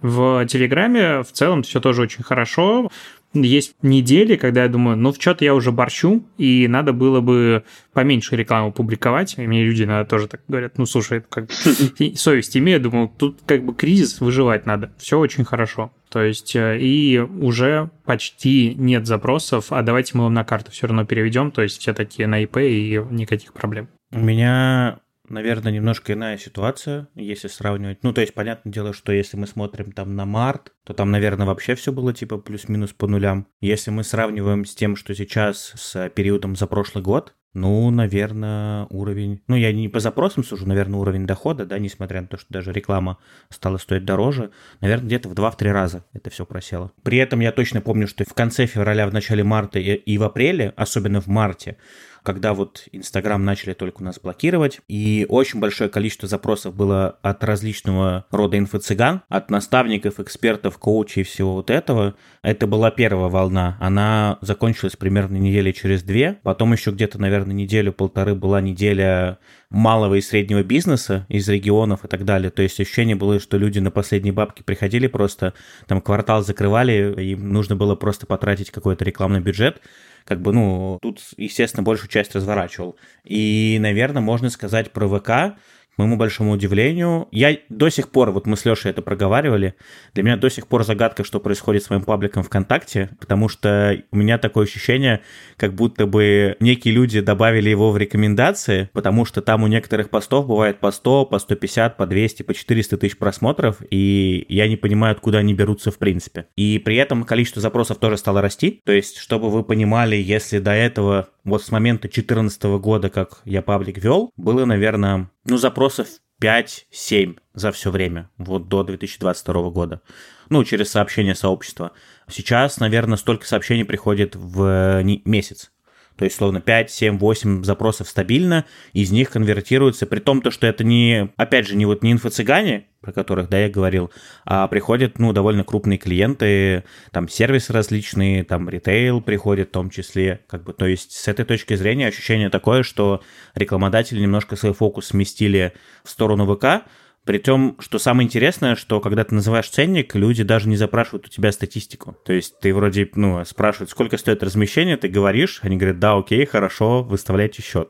[0.02, 2.89] В Телеграме в целом все тоже очень хорошо.
[3.34, 7.63] Есть недели, когда я думаю, ну, в что-то я уже борщу, и надо было бы
[7.91, 9.36] поменьше рекламу публиковать.
[9.38, 11.52] И мне люди иногда тоже так говорят, ну, слушай, как
[12.15, 14.93] совесть имею, думаю, тут как бы кризис, выживать надо.
[14.97, 15.91] Все очень хорошо.
[16.10, 20.86] То есть, э, и уже почти нет запросов, а давайте мы вам на карту все
[20.86, 21.49] равно переведем.
[21.49, 23.89] То есть, все такие на ИП и никаких проблем.
[24.12, 28.03] У меня наверное, немножко иная ситуация, если сравнивать.
[28.03, 31.45] Ну, то есть, понятное дело, что если мы смотрим там на март, то там, наверное,
[31.45, 33.47] вообще все было типа плюс-минус по нулям.
[33.62, 39.43] Если мы сравниваем с тем, что сейчас с периодом за прошлый год, ну, наверное, уровень...
[39.47, 42.71] Ну, я не по запросам сужу, наверное, уровень дохода, да, несмотря на то, что даже
[42.71, 44.49] реклама стала стоить дороже,
[44.81, 46.91] наверное, где-то в 2-3 раза это все просело.
[47.03, 50.73] При этом я точно помню, что в конце февраля, в начале марта и в апреле,
[50.75, 51.77] особенно в марте,
[52.23, 57.43] когда вот Инстаграм начали только у нас блокировать, и очень большое количество запросов было от
[57.43, 62.15] различного рода инфо-цыган, от наставников, экспертов, коучей и всего вот этого.
[62.41, 63.77] Это была первая волна.
[63.79, 66.39] Она закончилась примерно недели через две.
[66.43, 69.38] Потом еще где-то, наверное, неделю-полторы была неделя
[69.69, 72.51] малого и среднего бизнеса из регионов и так далее.
[72.51, 75.53] То есть ощущение было, что люди на последние бабки приходили просто,
[75.88, 79.81] там квартал закрывали, им нужно было просто потратить какой-то рекламный бюджет,
[80.25, 82.95] как бы, ну, тут, естественно, большую часть разворачивал.
[83.23, 85.57] И, наверное, можно сказать про ВК,
[85.95, 89.75] к моему большому удивлению, я до сих пор, вот мы с Лешей это проговаривали,
[90.13, 94.15] для меня до сих пор загадка, что происходит с моим пабликом ВКонтакте, потому что у
[94.15, 95.21] меня такое ощущение,
[95.56, 100.47] как будто бы некие люди добавили его в рекомендации, потому что там у некоторых постов
[100.47, 105.12] бывает по 100, по 150, по 200, по 400 тысяч просмотров, и я не понимаю,
[105.12, 106.47] откуда они берутся в принципе.
[106.56, 110.71] И при этом количество запросов тоже стало расти, то есть, чтобы вы понимали, если до
[110.71, 116.08] этого вот с момента 2014 года, как я паблик вел, было, наверное, ну, запросов
[116.41, 120.01] 5-7 за все время, вот до 2022 года.
[120.49, 121.91] Ну, через сообщения сообщества.
[122.29, 125.72] Сейчас, наверное, столько сообщений приходит в месяц.
[126.17, 130.67] То есть, словно 5, 7, 8 запросов стабильно, из них конвертируется, при том, то, что
[130.67, 134.12] это не, опять же, не вот не инфо-цыгане, про которых, да, я говорил,
[134.45, 140.41] а приходят, ну, довольно крупные клиенты, там, сервисы различные, там, ритейл приходит в том числе,
[140.47, 143.21] как бы, то есть, с этой точки зрения ощущение такое, что
[143.56, 145.73] рекламодатели немножко свой фокус сместили
[146.04, 146.86] в сторону ВК,
[147.25, 151.29] при том, что самое интересное, что когда ты называешь ценник, люди даже не запрашивают у
[151.29, 152.17] тебя статистику.
[152.25, 156.45] То есть ты вроде, ну, спрашивают, сколько стоит размещение, ты говоришь, они говорят, да, окей,
[156.45, 157.89] хорошо, выставляйте счет.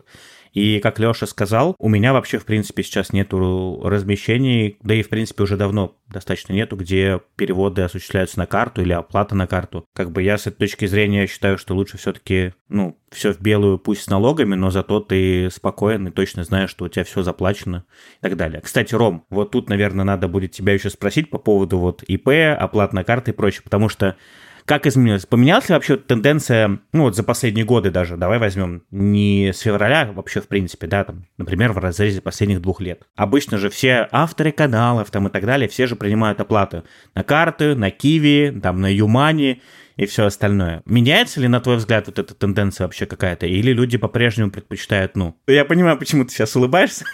[0.53, 5.09] И, как Леша сказал, у меня вообще, в принципе, сейчас нету размещений, да и, в
[5.09, 9.85] принципе, уже давно достаточно нету, где переводы осуществляются на карту или оплата на карту.
[9.95, 13.79] Как бы я с этой точки зрения считаю, что лучше все-таки, ну, все в белую,
[13.79, 17.85] пусть с налогами, но зато ты спокоен и точно знаешь, что у тебя все заплачено
[18.19, 18.61] и так далее.
[18.61, 22.93] Кстати, Ром, вот тут, наверное, надо будет тебя еще спросить по поводу вот ИП, оплат
[22.93, 24.17] на карты и прочее, потому что
[24.65, 25.25] как изменилось?
[25.25, 30.11] Поменялась ли вообще тенденция, ну вот за последние годы даже, давай возьмем не с февраля
[30.11, 33.03] вообще в принципе, да, там, например, в разрезе последних двух лет.
[33.15, 36.83] Обычно же все авторы каналов там и так далее, все же принимают оплаты
[37.15, 39.61] на карты, на Киви, там, на Юмани,
[39.95, 40.81] и все остальное.
[40.85, 43.45] Меняется ли, на твой взгляд, вот эта тенденция вообще какая-то?
[43.45, 45.35] Или люди по-прежнему предпочитают, ну...
[45.47, 47.05] Я понимаю, почему ты сейчас улыбаешься.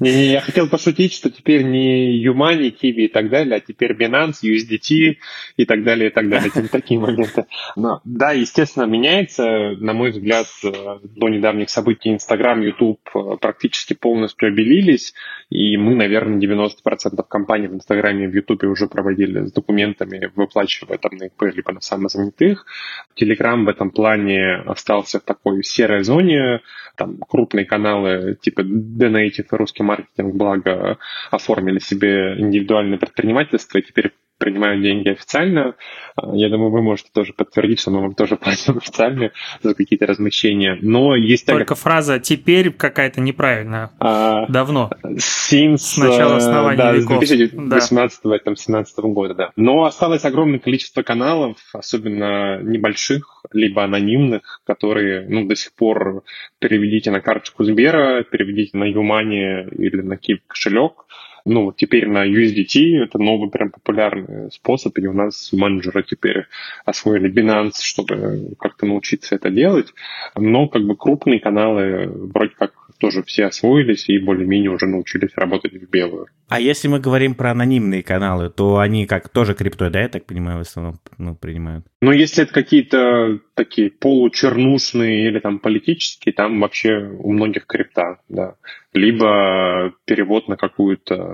[0.00, 4.42] Не-не, я хотел пошутить, что теперь не Юмани, Киви и так далее, а теперь Binance,
[4.42, 5.16] USDT
[5.56, 6.50] и так далее, и так далее.
[6.70, 7.46] Такие моменты.
[7.76, 9.44] Но, да, естественно, меняется.
[9.78, 13.00] На мой взгляд, до недавних событий Инстаграм, Ютуб
[13.40, 15.14] практически полностью обелились,
[15.54, 20.98] и мы, наверное, 90% компаний в Инстаграме и в Ютубе уже проводили с документами, выплачивая
[20.98, 22.66] там на ИП либо на самозанятых.
[23.14, 26.60] Телеграм в этом плане остался в такой серой зоне.
[26.96, 30.98] Там крупные каналы типа Donative и Русский маркетинг, благо,
[31.30, 35.74] оформили себе индивидуальное предпринимательство, и теперь принимают деньги официально.
[36.16, 39.30] А, я думаю, вы можете тоже подтвердить, что мы вам тоже платим официально
[39.62, 40.78] за какие-то размещения.
[40.80, 41.46] Но есть...
[41.46, 43.90] Только фраза «теперь» какая-то неправильная.
[44.00, 44.90] А, Давно.
[45.04, 47.24] Since, С начала основания да, веков.
[47.24, 48.38] с 2018 да.
[48.38, 49.50] там, 17 года, да.
[49.56, 56.22] Но осталось огромное количество каналов, особенно небольших, либо анонимных, которые, ну, до сих пор
[56.58, 61.04] переведите на карточку Сбера, переведите на Юмани или на Киев кошелек,
[61.44, 66.46] ну, теперь на USDT это новый прям популярный способ, и у нас менеджеры теперь
[66.84, 69.92] освоили Binance, чтобы как-то научиться это делать.
[70.36, 75.74] Но как бы крупные каналы вроде как тоже все освоились и более-менее уже научились работать
[75.74, 76.26] в белую.
[76.48, 80.24] А если мы говорим про анонимные каналы, то они как тоже криптой, да, я так
[80.26, 81.84] понимаю, в основном ну, принимают?
[82.00, 88.56] Ну, если это какие-то такие получернушные или там политические, там вообще у многих крипта, да.
[88.92, 91.33] Либо перевод на какую-то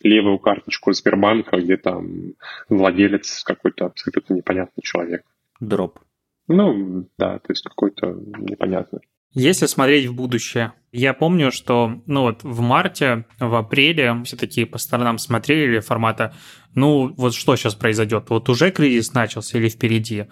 [0.00, 2.34] левую карточку Сбербанка, где там
[2.68, 5.24] владелец какой-то абсолютно непонятный человек.
[5.60, 6.00] Дроп.
[6.48, 8.06] Ну, да, то есть какой-то
[8.38, 9.00] непонятный.
[9.32, 14.66] Если смотреть в будущее, я помню, что ну вот в марте, в апреле все такие
[14.66, 16.34] по сторонам смотрели формата,
[16.74, 20.26] ну вот что сейчас произойдет, вот уже кризис начался или впереди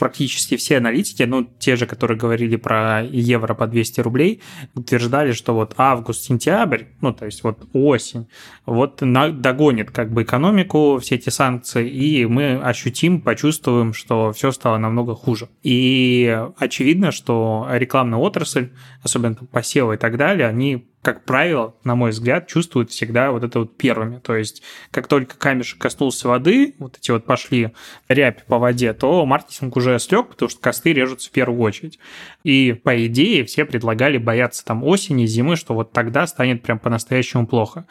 [0.00, 4.40] практически все аналитики, ну, те же, которые говорили про евро по 200 рублей,
[4.74, 8.26] утверждали, что вот август-сентябрь, ну, то есть вот осень,
[8.64, 14.78] вот догонит как бы экономику, все эти санкции, и мы ощутим, почувствуем, что все стало
[14.78, 15.50] намного хуже.
[15.62, 18.70] И очевидно, что рекламная отрасль,
[19.02, 23.60] особенно посевы и так далее, они как правило, на мой взгляд, чувствуют всегда вот это
[23.60, 24.18] вот первыми.
[24.18, 27.72] То есть, как только камешек коснулся воды, вот эти вот пошли
[28.08, 31.98] рябь по воде, то маркетинг уже слег, потому что косты режутся в первую очередь.
[32.44, 37.46] И, по идее, все предлагали бояться там осени, зимы, что вот тогда станет прям по-настоящему
[37.46, 37.86] плохо.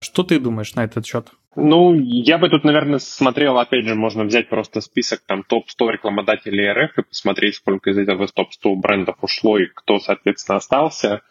[0.00, 1.28] Что ты думаешь на этот счет?
[1.56, 6.72] Ну, я бы тут, наверное, смотрел, опять же, можно взять просто список там топ-100 рекламодателей
[6.72, 11.22] РФ и посмотреть, сколько из этого топ-100 брендов ушло и кто, соответственно, остался.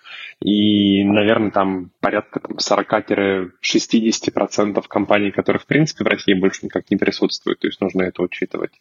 [0.44, 6.98] И, наверное, там порядка там, 40-60% компаний, которые, в принципе, в России больше никак не
[6.98, 7.60] присутствуют.
[7.60, 8.72] То есть нужно это учитывать.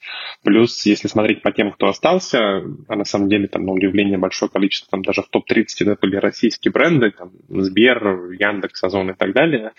[0.43, 4.51] Плюс, если смотреть по тем, кто остался, а на самом деле, там, на удивление, большое
[4.51, 9.33] количество, там, даже в топ-30 это были российские бренды, там, Сбер, Яндекс, Озон и так
[9.33, 9.73] далее.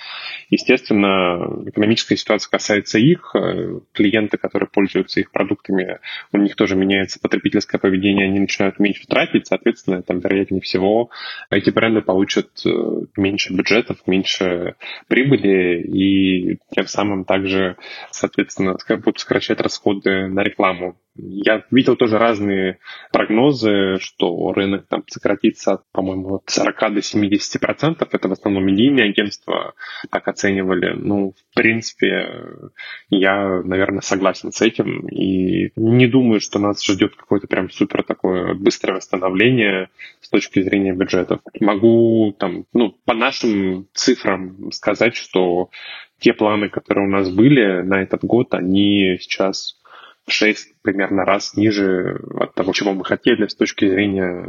[0.50, 6.00] Естественно, экономическая ситуация касается их, э, клиенты, которые пользуются их продуктами,
[6.32, 11.10] у них тоже меняется потребительское поведение, они начинают меньше тратить, соответственно, там, вероятнее всего,
[11.50, 12.70] эти бренды получат э,
[13.18, 14.76] меньше бюджетов, меньше
[15.08, 17.78] прибыли и тем самым также,
[18.12, 20.98] соответственно, будут сокращать расходы на рекламу.
[21.16, 22.80] Я видел тоже разные
[23.12, 28.10] прогнозы, что рынок там сократится, по-моему, от 40 до 70 процентов.
[28.14, 29.76] Это в основном медийные агентства
[30.10, 30.94] так оценивали.
[30.96, 32.44] Ну, в принципе,
[33.10, 35.08] я, наверное, согласен с этим.
[35.08, 40.94] И не думаю, что нас ждет какое-то прям супер такое быстрое восстановление с точки зрения
[40.94, 41.42] бюджетов.
[41.60, 45.70] Могу там, ну, по нашим цифрам сказать, что
[46.20, 49.80] те планы, которые у нас были на этот год, они сейчас
[50.28, 54.46] 6 примерно раз ниже от того, чего мы хотели с точки зрения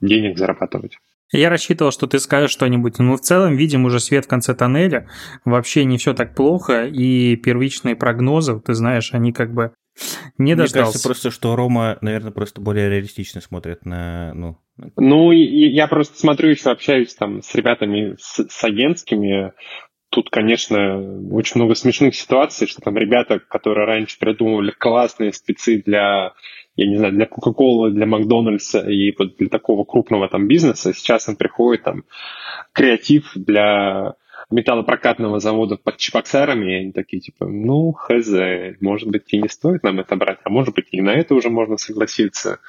[0.00, 0.98] денег зарабатывать.
[1.32, 2.98] Я рассчитывал, что ты скажешь что-нибудь.
[2.98, 5.08] Но ну, в целом видим уже свет в конце тоннеля.
[5.44, 6.86] Вообще не все так плохо.
[6.86, 9.72] И первичные прогнозы, ты знаешь, они как бы
[10.38, 10.76] не дождался.
[10.76, 14.32] Мне кажется просто, что Рома, наверное, просто более реалистично смотрит на...
[14.34, 14.58] Ну,
[14.96, 19.52] ну я просто смотрю еще, общаюсь там с ребятами, с, с агентскими
[20.14, 20.98] Тут, конечно,
[21.32, 26.34] очень много смешных ситуаций, что там ребята, которые раньше придумывали классные спецы для,
[26.76, 31.28] я не знаю, для Coca-Cola, для Макдональдса и вот для такого крупного там бизнеса, сейчас
[31.28, 32.04] им приходит там
[32.72, 34.14] креатив для
[34.50, 38.28] металлопрокатного завода под Чебоксарами, и они такие, типа, ну, хз,
[38.80, 41.50] может быть, и не стоит нам это брать, а может быть, и на это уже
[41.50, 42.60] можно согласиться.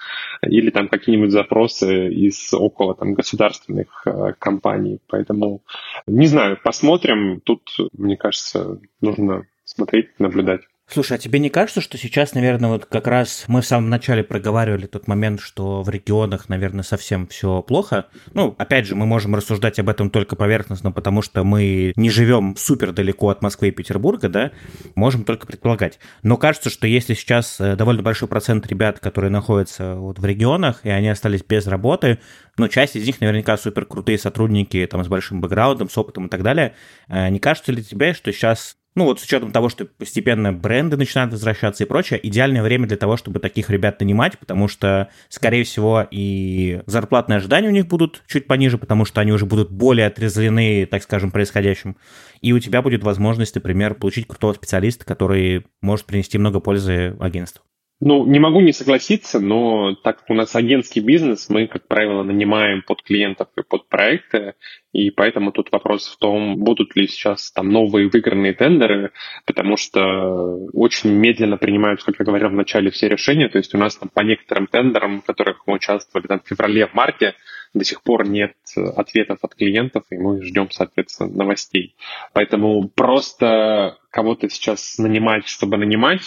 [0.41, 4.99] Или там какие-нибудь запросы из около там государственных э, компаний.
[5.07, 5.61] Поэтому,
[6.07, 7.41] не знаю, посмотрим.
[7.41, 7.61] Тут,
[7.93, 10.61] мне кажется, нужно смотреть, наблюдать.
[10.87, 14.23] Слушай, а тебе не кажется, что сейчас, наверное, вот как раз мы в самом начале
[14.23, 18.05] проговаривали тот момент, что в регионах, наверное, совсем все плохо?
[18.33, 22.55] Ну, опять же, мы можем рассуждать об этом только поверхностно, потому что мы не живем
[22.55, 24.51] супер далеко от Москвы и Петербурга, да,
[24.93, 25.99] можем только предполагать.
[26.21, 30.81] Но кажется, что если сейчас э, довольно большой процент ребят, которые находятся вот в регионах,
[30.83, 32.19] и они остались без работы,
[32.57, 36.29] ну, часть из них наверняка супер крутые сотрудники, там, с большим бэкграундом, с опытом и
[36.29, 36.75] так далее.
[37.07, 40.95] Э, не кажется ли тебе, что сейчас ну вот с учетом того, что постепенно бренды
[40.95, 45.65] начинают возвращаться и прочее, идеальное время для того, чтобы таких ребят нанимать, потому что, скорее
[45.65, 50.08] всего, и зарплатные ожидания у них будут чуть пониже, потому что они уже будут более
[50.08, 51.97] отрезлены, так скажем, происходящим.
[52.41, 57.63] И у тебя будет возможность, например, получить крутого специалиста, который может принести много пользы агентству.
[58.01, 62.23] Ну, не могу не согласиться, но так как у нас агентский бизнес, мы, как правило,
[62.23, 64.55] нанимаем под клиентов и под проекты,
[64.91, 69.12] и поэтому тут вопрос в том, будут ли сейчас там новые выигранные тендеры,
[69.45, 73.77] потому что очень медленно принимаются, как я говорил в начале, все решения, то есть у
[73.77, 77.34] нас там по некоторым тендерам, в которых мы участвовали там в феврале, в марте,
[77.73, 81.95] до сих пор нет ответов от клиентов, и мы ждем, соответственно, новостей.
[82.34, 86.21] Поэтому просто кого-то сейчас нанимать, чтобы нанимать,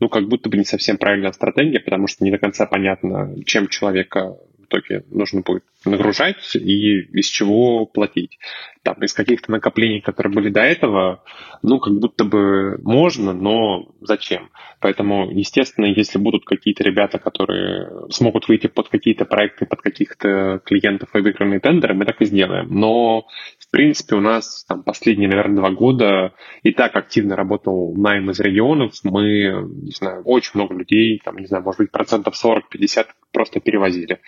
[0.00, 3.68] ну, как будто бы не совсем правильная стратегия, потому что не до конца понятно, чем
[3.68, 8.38] человека в итоге нужно будет нагружать и из чего платить.
[8.82, 11.24] Там, из каких-то накоплений, которые были до этого,
[11.62, 14.50] ну, как будто бы можно, но зачем?
[14.80, 21.08] Поэтому, естественно, если будут какие-то ребята, которые смогут выйти под какие-то проекты, под каких-то клиентов
[21.14, 22.68] и выигранные тендеры, мы так и сделаем.
[22.70, 23.26] Но
[23.58, 28.38] в принципе, у нас там последние, наверное, два года и так активно работал найм из
[28.38, 28.92] регионов.
[29.02, 34.20] Мы, не знаю, очень много людей, там, не знаю, может быть, процентов 40-50 просто перевозили.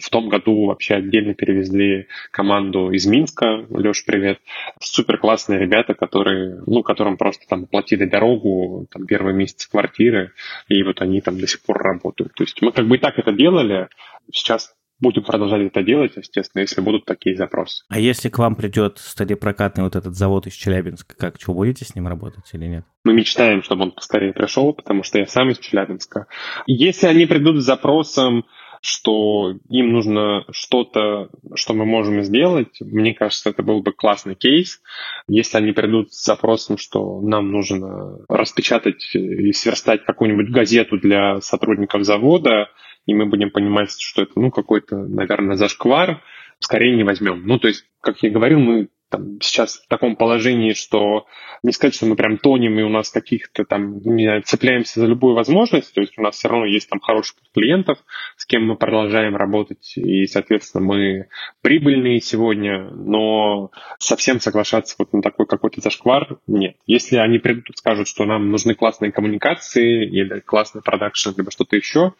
[0.00, 3.66] В том году вообще отдельно перевезли команду из Минска.
[3.70, 4.38] Леш, привет.
[4.80, 10.32] Супер классные ребята, которые, ну, которым просто там платили дорогу, там, первый месяц квартиры,
[10.68, 12.34] и вот они там до сих пор работают.
[12.34, 13.88] То есть мы как бы и так это делали.
[14.32, 17.84] Сейчас будем продолжать это делать, естественно, если будут такие запросы.
[17.88, 21.94] А если к вам придет стадиопрокатный вот этот завод из Челябинска, как, что, будете с
[21.94, 22.84] ним работать или нет?
[23.04, 26.26] Мы мечтаем, чтобы он поскорее пришел, потому что я сам из Челябинска.
[26.66, 28.46] Если они придут с запросом,
[28.86, 34.80] что им нужно что-то, что мы можем сделать, мне кажется, это был бы классный кейс.
[35.28, 42.04] Если они придут с запросом, что нам нужно распечатать и сверстать какую-нибудь газету для сотрудников
[42.04, 42.68] завода,
[43.06, 46.22] и мы будем понимать, что это, ну, какой-то, наверное, зашквар,
[46.60, 47.44] скорее не возьмем.
[47.44, 51.26] Ну, то есть, как я говорил, мы там, сейчас в таком положении, что
[51.62, 55.34] не сказать, что мы прям тонем и у нас каких-то там не цепляемся за любую
[55.34, 57.98] возможность, то есть у нас все равно есть там хороших клиентов,
[58.36, 61.28] с кем мы продолжаем работать, и, соответственно, мы
[61.62, 66.76] прибыльные сегодня, но совсем соглашаться вот на такой какой-то зашквар нет.
[66.86, 71.76] Если они придут и скажут, что нам нужны классные коммуникации или классный продакшн, либо что-то
[71.76, 72.14] еще,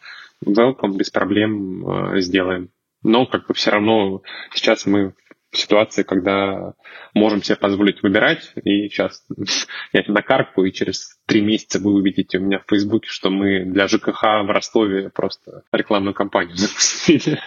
[0.45, 2.69] welcome, без проблем э, сделаем.
[3.03, 4.21] Но как бы все равно
[4.53, 5.13] сейчас мы
[5.51, 6.73] ситуации, когда
[7.13, 8.51] можем себе позволить выбирать.
[8.63, 9.25] И сейчас
[9.93, 13.87] я накаркаю, и через три месяца вы увидите у меня в Фейсбуке, что мы для
[13.87, 17.39] ЖКХ в Ростове просто рекламную кампанию запустили.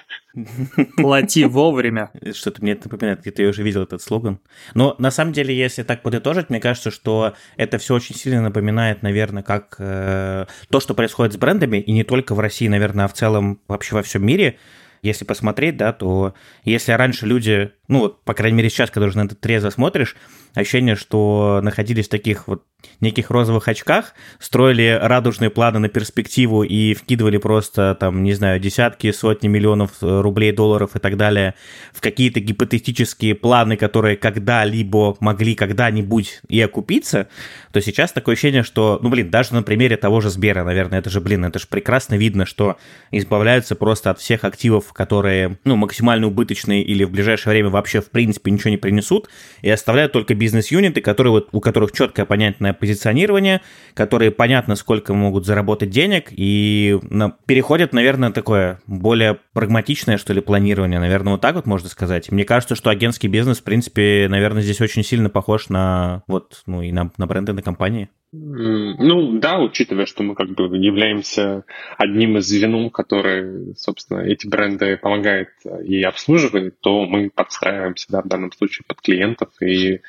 [0.97, 2.11] Плати вовремя.
[2.35, 4.41] Что-то мне это напоминает, где-то я уже видел этот слоган.
[4.75, 9.03] Но на самом деле, если так подытожить, мне кажется, что это все очень сильно напоминает,
[9.03, 13.09] наверное, как э, то, что происходит с брендами, и не только в России, наверное, а
[13.09, 14.59] в целом вообще во всем мире.
[15.03, 16.35] Если посмотреть, да, то
[16.65, 20.15] если раньше люди ну вот, по крайней мере, сейчас, когда уже на это трезво смотришь,
[20.55, 22.65] ощущение, что находились в таких вот
[23.01, 29.11] неких розовых очках, строили радужные планы на перспективу и вкидывали просто, там, не знаю, десятки,
[29.13, 31.55] сотни миллионов э, рублей, долларов и так далее
[31.93, 37.29] в какие-то гипотетические планы, которые когда-либо могли когда-нибудь и окупиться,
[37.73, 41.11] то сейчас такое ощущение, что, ну, блин, даже на примере того же Сбера, наверное, это
[41.11, 42.77] же, блин, это же прекрасно видно, что
[43.11, 48.11] избавляются просто от всех активов, которые, ну, максимально убыточные или в ближайшее время вообще в
[48.11, 49.29] принципе ничего не принесут,
[49.63, 53.61] и оставляют только бизнес-юниты, которые вот, у которых четкое понятное позиционирование,
[53.95, 60.41] которые понятно, сколько могут заработать денег, и на, переходят, наверное, такое более прагматичное, что ли,
[60.41, 62.33] планирование, наверное, вот так вот можно сказать.
[62.33, 66.83] Мне кажется, что агентский бизнес, в принципе, наверное, здесь очень сильно похож на вот, ну
[66.83, 68.09] и на, на бренды на компании.
[68.33, 71.65] Ну да, учитывая, что мы как бы являемся
[71.99, 75.49] одним из звенов, которые, собственно, эти бренды помогает
[75.85, 80.01] и обслуживает, то мы подстраиваемся да, в данном случае под клиентов и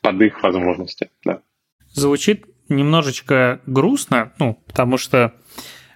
[0.00, 1.10] под их возможности.
[1.24, 1.42] Да.
[1.90, 5.34] Звучит немножечко грустно, ну, потому что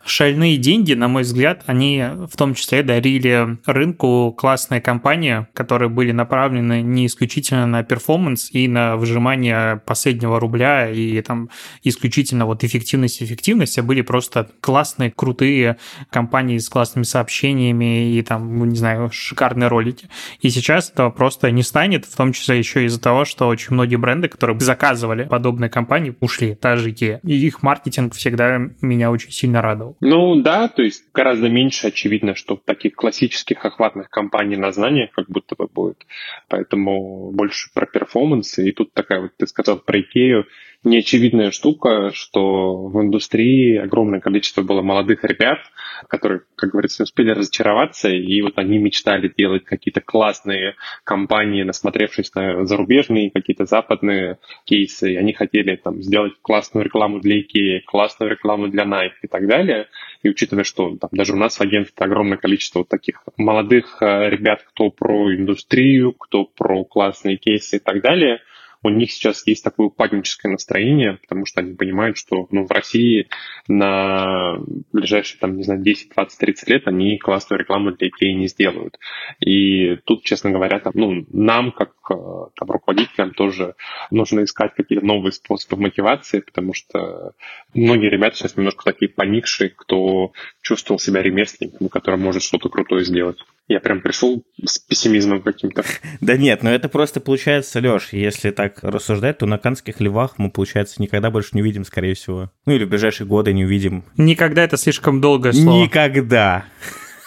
[0.05, 6.12] шальные деньги, на мой взгляд, они в том числе дарили рынку классные компании, которые были
[6.12, 11.50] направлены не исключительно на перформанс и на выжимание последнего рубля и там
[11.82, 15.76] исключительно вот эффективность эффективность, а были просто классные, крутые
[16.11, 20.09] компании с классными сообщениями и там, ну, не знаю, шикарные ролики.
[20.40, 23.96] И сейчас этого просто не станет, в том числе еще из-за того, что очень многие
[23.96, 27.20] бренды, которые заказывали подобные компании, ушли, та же идея.
[27.24, 29.91] И их маркетинг всегда меня очень сильно радовал.
[30.01, 35.28] Ну да, то есть гораздо меньше очевидно, что таких классических охватных компаний на знания как
[35.28, 36.07] будто бы будет.
[36.49, 38.59] Поэтому больше про перформанс.
[38.59, 40.47] И тут такая вот, ты сказал про Икею,
[40.85, 45.59] неочевидная штука, что в индустрии огромное количество было молодых ребят,
[46.09, 50.74] которые, как говорится, успели разочароваться, и вот они мечтали делать какие-то классные
[51.05, 57.41] компании, насмотревшись на зарубежные какие-то западные кейсы, и они хотели там сделать классную рекламу для
[57.41, 59.87] Ikea, классную рекламу для Nike и так далее.
[60.22, 64.30] И учитывая, что там, даже у нас в агентстве огромное количество вот таких молодых э,
[64.30, 68.41] ребят, кто про индустрию, кто про классные кейсы и так далее–
[68.83, 73.28] у них сейчас есть такое паническое настроение, потому что они понимают, что ну, в России
[73.68, 74.59] на
[74.93, 78.99] ближайшие, там, не знаю, 10, 20, 30 лет они классную рекламу для Ikea не сделают.
[79.41, 83.74] И тут, честно говоря, там, ну, нам, как э, там, руководителям, тоже
[84.11, 87.33] нужно искать какие-то новые способы мотивации, потому что
[87.74, 93.39] многие ребята сейчас немножко такие поникшие, кто чувствовал себя ремесленником, который может что-то крутое сделать.
[93.72, 95.82] Я прям пришел с пессимизмом каким-то.
[96.20, 100.50] Да нет, но это просто получается, Леш, если так рассуждать, то на канских львах мы,
[100.50, 102.52] получается, никогда больше не увидим, скорее всего.
[102.66, 104.04] Ну или в ближайшие годы не увидим.
[104.18, 105.84] Никогда это слишком долгое слово.
[105.84, 106.66] Никогда.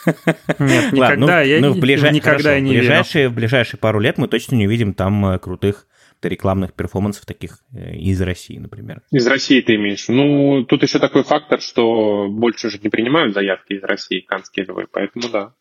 [0.06, 1.00] Нет, никогда.
[1.00, 2.14] Ладно, ну, я ну, в ближай...
[2.14, 5.40] никогда Хорошо, не в ближайшие, в ближайшие пару лет мы точно не увидим там э,
[5.40, 5.88] крутых
[6.22, 9.02] рекламных перформансов таких э, из России, например.
[9.12, 10.08] Из России ты имеешь?
[10.08, 14.88] Ну, тут еще такой фактор, что больше же не принимают заявки из России, канские львы,
[14.92, 15.54] поэтому да.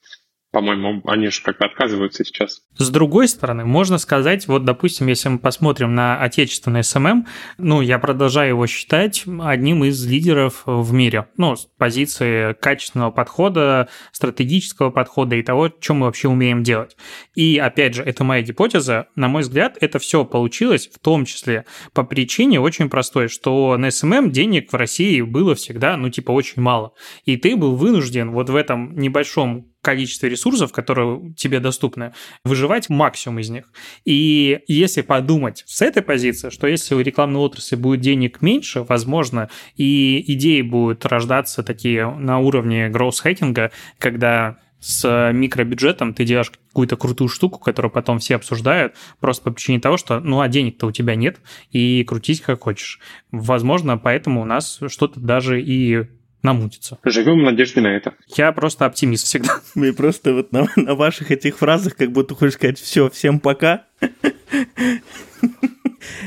[0.55, 2.63] По-моему, они же как бы отказываются сейчас.
[2.79, 7.25] С другой стороны, можно сказать, вот, допустим, если мы посмотрим на отечественный SMM,
[7.59, 11.27] ну, я продолжаю его считать одним из лидеров в мире.
[11.37, 16.97] Ну, с позиции качественного подхода, стратегического подхода и того, что мы вообще умеем делать.
[17.35, 19.09] И, опять же, это моя гипотеза.
[19.17, 23.87] На мой взгляд, это все получилось в том числе по причине очень простой, что на
[23.87, 26.93] SMM денег в России было всегда, ну, типа, очень мало.
[27.25, 32.13] И ты был вынужден вот в этом небольшом количестве ресурсов, которые тебе доступны,
[32.45, 33.73] выживать максимум из них.
[34.05, 39.51] И если подумать с этой позиции, что если у рекламной отрасли будет денег меньше, возможно,
[39.77, 47.29] и идеи будут рождаться такие на уровне гроусс-хекинга, когда с микробюджетом ты делаешь какую-то крутую
[47.29, 51.15] штуку, которую потом все обсуждают, просто по причине того, что, ну, а денег-то у тебя
[51.15, 53.01] нет, и крутись как хочешь.
[53.31, 56.05] Возможно, поэтому у нас что-то даже и
[56.45, 56.99] намутится.
[57.05, 58.15] Живем в надежде на это.
[58.37, 59.61] Я просто оптимист всегда.
[59.75, 63.87] Мы просто вот на, на ваших этих фразах как будто хочешь сказать все, всем пока.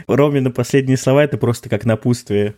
[0.07, 2.55] Ромина последние слова это просто как напутствие.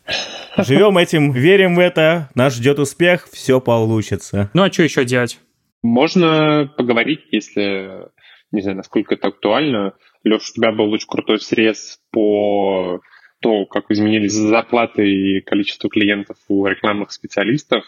[0.58, 4.50] Живем этим, верим в это, нас ждет успех, все получится.
[4.54, 5.40] Ну а что еще делать?
[5.82, 8.08] Можно поговорить, если,
[8.52, 9.94] не знаю, насколько это актуально.
[10.24, 13.00] Леш, у тебя был очень крутой срез по
[13.40, 17.84] то, как изменились зарплаты и количество клиентов у рекламных специалистов.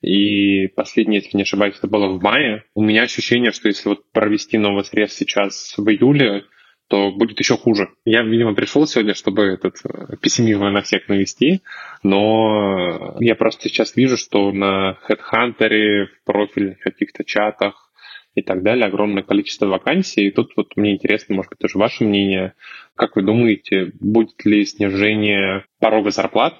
[0.00, 2.64] И последнее, если не ошибаюсь, это было в мае.
[2.74, 6.44] У меня ощущение, что если вот провести новый срез сейчас в июле,
[6.88, 7.88] то будет еще хуже.
[8.04, 11.62] Я, видимо, пришел сегодня, чтобы этот э, пессимизм на всех навести,
[12.02, 17.90] но я просто сейчас вижу, что на HeadHunter, в профильных каких-то чатах
[18.34, 20.26] и так далее огромное количество вакансий.
[20.26, 22.54] И тут вот мне интересно, может быть, тоже ваше мнение.
[22.94, 26.54] Как вы думаете, будет ли снижение порога зарплат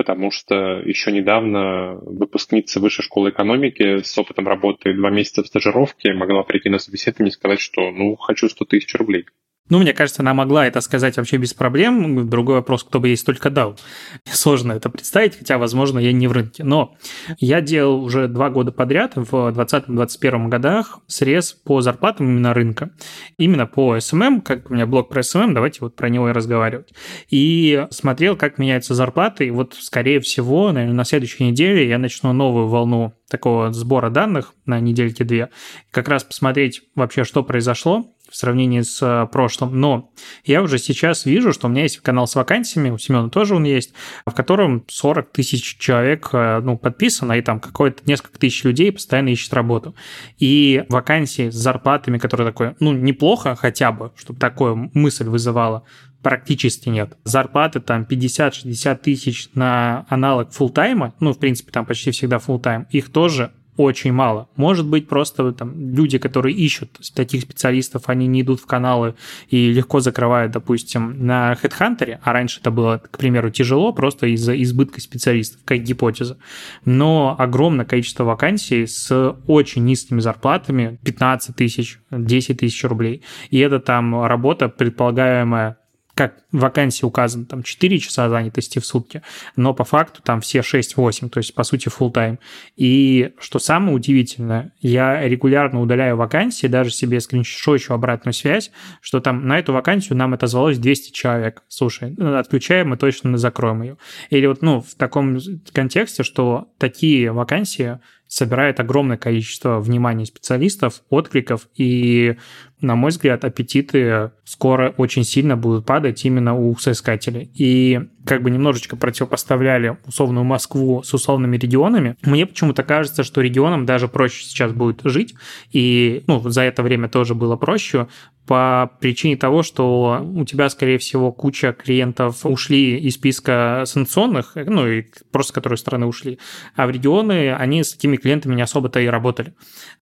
[0.00, 6.14] потому что еще недавно выпускница высшей школы экономики с опытом работы два месяца в стажировке
[6.14, 9.26] могла прийти на собеседование и сказать, что ну хочу 100 тысяч рублей.
[9.68, 12.28] Ну, мне кажется, она могла это сказать вообще без проблем.
[12.28, 13.78] Другой вопрос, кто бы ей столько дал.
[14.24, 16.64] Сложно это представить, хотя, возможно, я не в рынке.
[16.64, 16.96] Но
[17.38, 22.90] я делал уже два года подряд в 2020-2021 годах срез по зарплатам именно рынка.
[23.38, 26.92] Именно по SMM, как у меня блог про SMM, давайте вот про него и разговаривать.
[27.30, 29.46] И смотрел, как меняются зарплаты.
[29.46, 34.54] И вот, скорее всего, наверное, на следующей неделе я начну новую волну такого сбора данных
[34.66, 35.50] на недельки две.
[35.92, 39.78] Как раз посмотреть вообще, что произошло, в сравнении с э, прошлым.
[39.80, 40.12] Но
[40.44, 43.64] я уже сейчас вижу, что у меня есть канал с вакансиями, у Семена тоже он
[43.64, 43.92] есть,
[44.24, 49.28] в котором 40 тысяч человек э, ну, подписано, и там какое-то несколько тысяч людей постоянно
[49.28, 49.94] ищет работу.
[50.38, 55.84] И вакансии с зарплатами, которые такое, ну, неплохо хотя бы, чтобы такую мысль вызывала,
[56.22, 57.16] практически нет.
[57.24, 63.10] Зарплаты там 50-60 тысяч на аналог фултайма, ну, в принципе, там почти всегда фултайм, их
[63.10, 63.52] тоже
[63.82, 64.48] очень мало.
[64.56, 69.14] Может быть, просто там люди, которые ищут таких специалистов, они не идут в каналы
[69.48, 74.60] и легко закрывают, допустим, на HeadHunter, а раньше это было, к примеру, тяжело просто из-за
[74.62, 76.38] избытка специалистов, как гипотеза.
[76.84, 83.22] Но огромное количество вакансий с очень низкими зарплатами, 15 тысяч, 10 тысяч рублей.
[83.50, 85.79] И это там работа, предполагаемая
[86.20, 89.22] как в вакансии указано, там 4 часа занятости в сутки,
[89.56, 92.38] но по факту там все 6-8, то есть, по сути, full time.
[92.76, 99.48] И что самое удивительное, я регулярно удаляю вакансии, даже себе скриншочу обратную связь, что там
[99.48, 101.62] на эту вакансию нам это звалось 200 человек.
[101.68, 103.96] Слушай, ну, отключаем, мы точно закроем ее.
[104.28, 105.38] Или вот, ну, в таком
[105.72, 107.98] контексте, что такие вакансии
[108.30, 112.36] собирает огромное количество внимания специалистов, откликов, и,
[112.80, 117.50] на мой взгляд, аппетиты скоро очень сильно будут падать именно у соискателей.
[117.54, 123.84] И как бы немножечко противопоставляли условную Москву с условными регионами, мне почему-то кажется, что регионам
[123.84, 125.34] даже проще сейчас будет жить,
[125.72, 128.06] и ну, за это время тоже было проще,
[128.50, 134.88] по причине того, что у тебя, скорее всего, куча клиентов ушли из списка санкционных, ну,
[134.88, 136.40] и просто с которой стороны ушли,
[136.74, 139.54] а в регионы они с такими клиентами не особо-то и работали.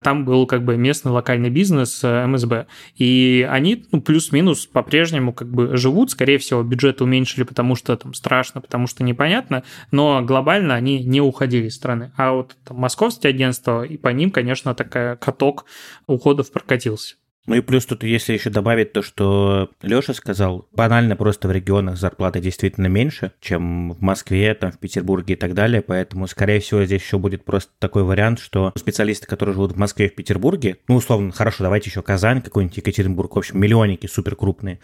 [0.01, 5.51] Там был как бы местный локальный бизнес э, МСБ, и они ну, плюс-минус по-прежнему как
[5.51, 10.73] бы живут, скорее всего, бюджет уменьшили, потому что там страшно, потому что непонятно, но глобально
[10.73, 12.13] они не уходили из страны.
[12.15, 15.65] А вот там, московские агентства, и по ним, конечно, такая каток
[16.07, 17.17] уходов прокатился.
[17.47, 21.97] Ну и плюс тут, если еще добавить то, что Леша сказал, банально просто в регионах
[21.97, 26.83] зарплаты действительно меньше, чем в Москве, там, в Петербурге и так далее, поэтому, скорее всего,
[26.83, 30.77] здесь еще будет просто такой вариант, что специалисты, которые живут в Москве и в Петербурге,
[30.89, 34.79] ну, условно, хорошо, давайте еще Казань, какой-нибудь Екатеринбург, в общем, миллионники супер крупные,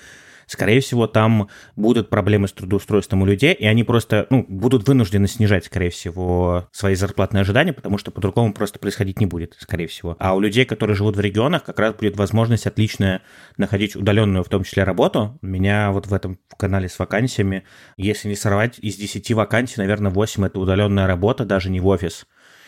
[0.47, 5.27] скорее всего, там будут проблемы с трудоустройством у людей, и они просто ну, будут вынуждены
[5.27, 10.15] снижать, скорее всего, свои зарплатные ожидания, потому что по-другому просто происходить не будет, скорее всего.
[10.19, 13.21] А у людей, которые живут в регионах, как раз будет возможность отличная
[13.57, 15.37] находить удаленную, в том числе, работу.
[15.41, 17.63] У меня вот в этом канале с вакансиями,
[17.97, 22.25] если не сорвать, из 10 вакансий, наверное, 8 это удаленная работа, даже не в офис.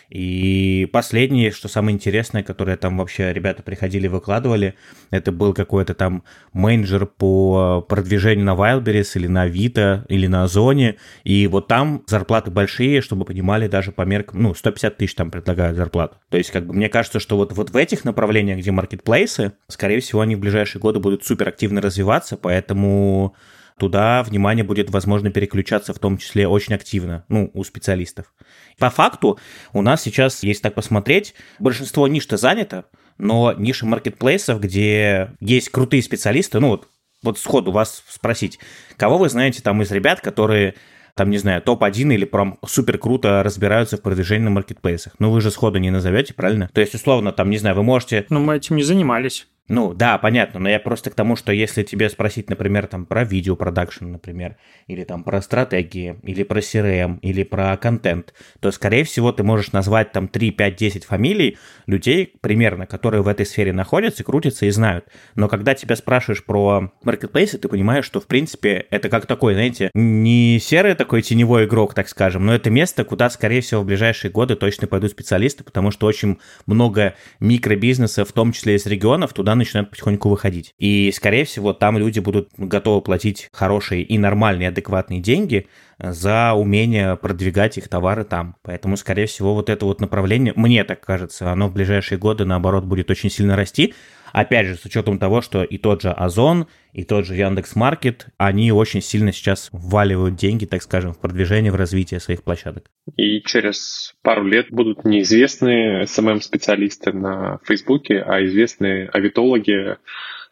[0.09, 4.75] И последнее, что самое интересное, которое там вообще ребята приходили, выкладывали,
[5.11, 10.97] это был какой-то там менеджер по продвижению на Wildberries или на Авито или на Озоне,
[11.23, 15.77] и вот там зарплаты большие, чтобы понимали, даже по меркам, ну, 150 тысяч там предлагают
[15.77, 16.17] зарплату.
[16.29, 19.99] То есть, как бы, мне кажется, что вот, вот в этих направлениях, где маркетплейсы, скорее
[19.99, 23.35] всего, они в ближайшие годы будут супер активно развиваться, поэтому
[23.77, 28.33] туда внимание будет, возможно, переключаться в том числе очень активно, ну, у специалистов.
[28.79, 29.39] По факту
[29.73, 32.85] у нас сейчас, если так посмотреть, большинство ниш-то занято,
[33.17, 36.89] но ниши маркетплейсов, где есть крутые специалисты, ну вот,
[37.23, 38.59] вот сходу вас спросить,
[38.97, 40.75] кого вы знаете там из ребят, которые
[41.15, 45.13] там, не знаю, топ-1 или прям супер круто разбираются в продвижении на маркетплейсах.
[45.17, 46.69] Ну, вы же сходу не назовете, правильно?
[46.73, 48.25] То есть, условно, там, не знаю, вы можете...
[48.29, 49.47] Ну, мы этим не занимались.
[49.67, 53.23] Ну, да, понятно, но я просто к тому, что если тебе спросить, например, там про
[53.23, 59.31] видеопродакшн, например, или там про стратегии, или про CRM, или про контент, то, скорее всего,
[59.31, 61.57] ты можешь назвать там 3, 5, 10 фамилий
[61.87, 65.07] людей примерно, которые в этой сфере находятся, крутятся и знают.
[65.33, 69.89] Но когда тебя спрашиваешь про маркетплейсы, ты понимаешь, что, в принципе, это как такой, знаете,
[69.95, 74.29] не серый такой теневой игрок, так скажем, но это место, куда, скорее всего, в ближайшие
[74.29, 76.37] годы точно пойдут специалисты, потому что очень
[76.67, 80.73] много микробизнеса, в том числе из регионов, туда начинают потихоньку выходить.
[80.77, 85.67] И, скорее всего, там люди будут готовы платить хорошие и нормальные, адекватные деньги
[85.99, 88.55] за умение продвигать их товары там.
[88.61, 92.85] Поэтому, скорее всего, вот это вот направление, мне так кажется, оно в ближайшие годы, наоборот,
[92.85, 93.93] будет очень сильно расти.
[94.35, 98.27] Опять же, с учетом того, что и тот же Озон, и тот же Яндекс Маркет,
[98.37, 102.91] они очень сильно сейчас вваливают деньги, так скажем, в продвижение, в развитие своих площадок.
[103.15, 109.95] И через пару лет будут неизвестные SMM-специалисты на Фейсбуке, а известные авитологи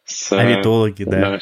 [0.06, 0.32] с...
[0.32, 1.20] Авитологи, да.
[1.20, 1.40] да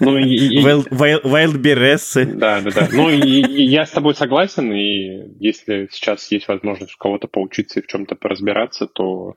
[0.00, 2.24] ну, и, Wildberries.
[2.34, 2.88] Да, да, да.
[2.92, 7.86] Ну, я с тобой согласен, и если сейчас есть возможность у кого-то поучиться и в
[7.86, 9.36] чем-то поразбираться, то,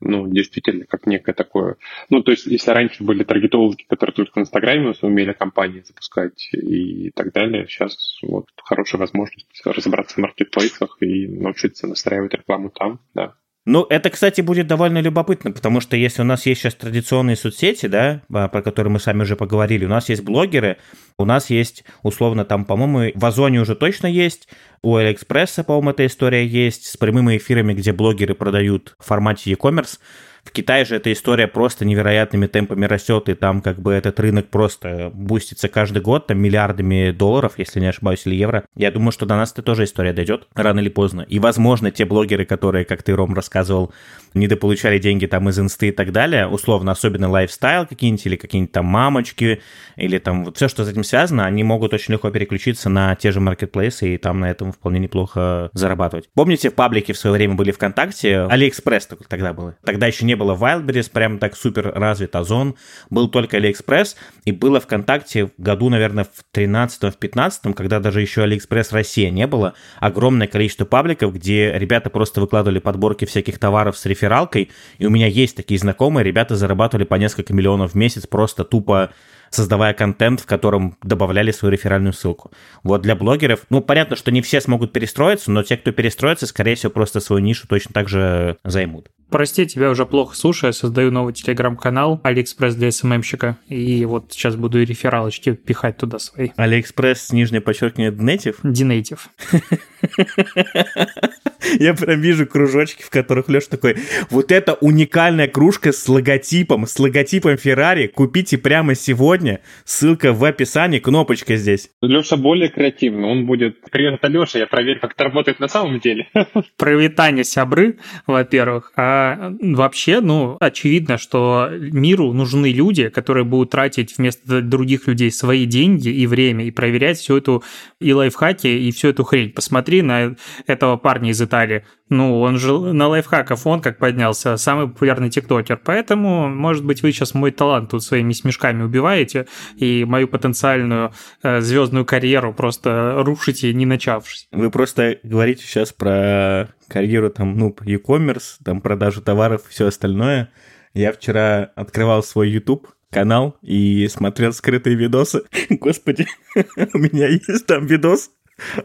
[0.00, 1.76] ну, действительно, как некое такое...
[2.08, 7.10] Ну, то есть, если раньше были таргетологи, которые только в Инстаграме умели компании запускать и
[7.10, 13.34] так далее, сейчас вот хорошая возможность разобраться в маркетплейсах и научиться настраивать рекламу там, да.
[13.66, 17.86] Ну, это, кстати, будет довольно любопытно, потому что если у нас есть сейчас традиционные соцсети,
[17.86, 20.78] да, а, про которые мы сами уже поговорили, у нас есть блогеры,
[21.18, 24.48] у нас есть, условно, там, по-моему, в Озоне уже точно есть,
[24.82, 29.98] у Алиэкспресса, по-моему, эта история есть, с прямыми эфирами, где блогеры продают в формате e-commerce.
[30.44, 34.48] В Китае же эта история просто невероятными темпами растет, и там как бы этот рынок
[34.48, 38.64] просто бустится каждый год, там миллиардами долларов, если не ошибаюсь, или евро.
[38.74, 41.22] Я думаю, что до нас эта тоже история дойдет рано или поздно.
[41.22, 43.92] И, возможно, те блогеры, которые, как ты, Ром, рассказывал,
[44.34, 48.86] недополучали деньги там из инсты и так далее, условно, особенно lifestyle какие-нибудь, или какие-нибудь там
[48.86, 49.60] мамочки,
[49.96, 53.30] или там вот все, что с этим связано, они могут очень легко переключиться на те
[53.32, 56.28] же маркетплейсы и там на этом вполне неплохо зарабатывать.
[56.34, 59.76] Помните, в паблике в свое время были ВКонтакте, Алиэкспресс тогда было.
[59.84, 62.76] Тогда еще не было Wildberries, прям так супер развит Озон,
[63.10, 68.20] был только Алиэкспресс, и было ВКонтакте в году, наверное, в 13 в 15 когда даже
[68.20, 73.96] еще Алиэкспресс Россия не было, огромное количество пабликов, где ребята просто выкладывали подборки всяких товаров
[73.96, 78.26] с рефералкой, и у меня есть такие знакомые, ребята зарабатывали по несколько миллионов в месяц
[78.26, 79.12] просто тупо
[79.50, 82.50] создавая контент, в котором добавляли свою реферальную ссылку.
[82.82, 86.76] Вот для блогеров, ну, понятно, что не все смогут перестроиться, но те, кто перестроится, скорее
[86.76, 89.08] всего, просто свою нишу точно так же займут.
[89.30, 94.82] Прости, тебя уже плохо слушаю, создаю новый телеграм-канал Алиэкспресс для СММщика, и вот сейчас буду
[94.82, 96.50] рефералочки пихать туда свои.
[96.56, 98.58] Алиэкспресс, нижнее подчеркивание, Днейтив?
[98.62, 99.28] Динейтив.
[101.78, 103.96] Я прям вижу кружочки, в которых Леша такой,
[104.30, 110.98] вот это уникальная кружка с логотипом, с логотипом Феррари, купите прямо сегодня, ссылка в описании,
[110.98, 111.90] кнопочка здесь.
[112.00, 116.00] Леша более креативный, он будет, привет, это Леша, я проверю, как это работает на самом
[116.00, 116.28] деле.
[116.76, 124.62] Провитание сябры, во-первых, а вообще, ну, очевидно, что миру нужны люди, которые будут тратить вместо
[124.62, 127.62] других людей свои деньги и время, и проверять всю эту
[128.00, 129.50] и лайфхаки, и всю эту хрень.
[129.50, 130.36] Посмотри на
[130.66, 131.84] этого парня из Италии.
[132.08, 135.80] Ну, он же на лайфхаков, он как поднялся, самый популярный тиктокер.
[135.84, 141.12] Поэтому, может быть, вы сейчас мой талант тут своими смешками убиваете и мою потенциальную
[141.42, 144.48] э, звездную карьеру просто рушите, не начавшись.
[144.50, 150.50] Вы просто говорите сейчас про карьеру там, ну, e-commerce, там продажу товаров, все остальное.
[150.94, 155.42] Я вчера открывал свой YouTube, канал и смотрел скрытые видосы.
[155.70, 156.26] Господи,
[156.94, 158.30] у меня есть там видос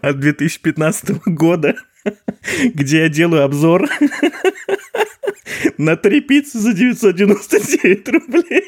[0.01, 1.75] от 2015 года,
[2.63, 3.89] где я делаю обзор
[5.77, 8.63] на три пиццы за 999 рублей.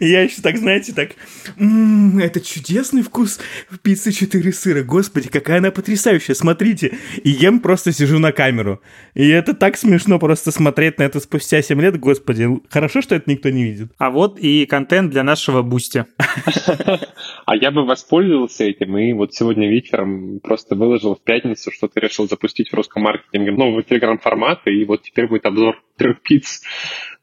[0.00, 1.10] И я еще так, знаете, так,
[1.58, 3.40] «М-м, это чудесный вкус
[3.82, 4.82] пиццы 4 сыра.
[4.82, 6.98] Господи, какая она потрясающая, смотрите.
[7.22, 8.80] И ем просто сижу на камеру.
[9.14, 11.98] И это так смешно просто смотреть на это спустя 7 лет.
[11.98, 13.92] Господи, хорошо, что это никто не видит.
[13.98, 16.04] А вот и контент для нашего Boosty.
[17.44, 22.00] А я бы воспользовался этим и вот сегодня вечером просто выложил в пятницу, что ты
[22.00, 26.62] решил запустить в русском маркетинге новый телеграм-формат, и вот теперь будет обзор трех пиц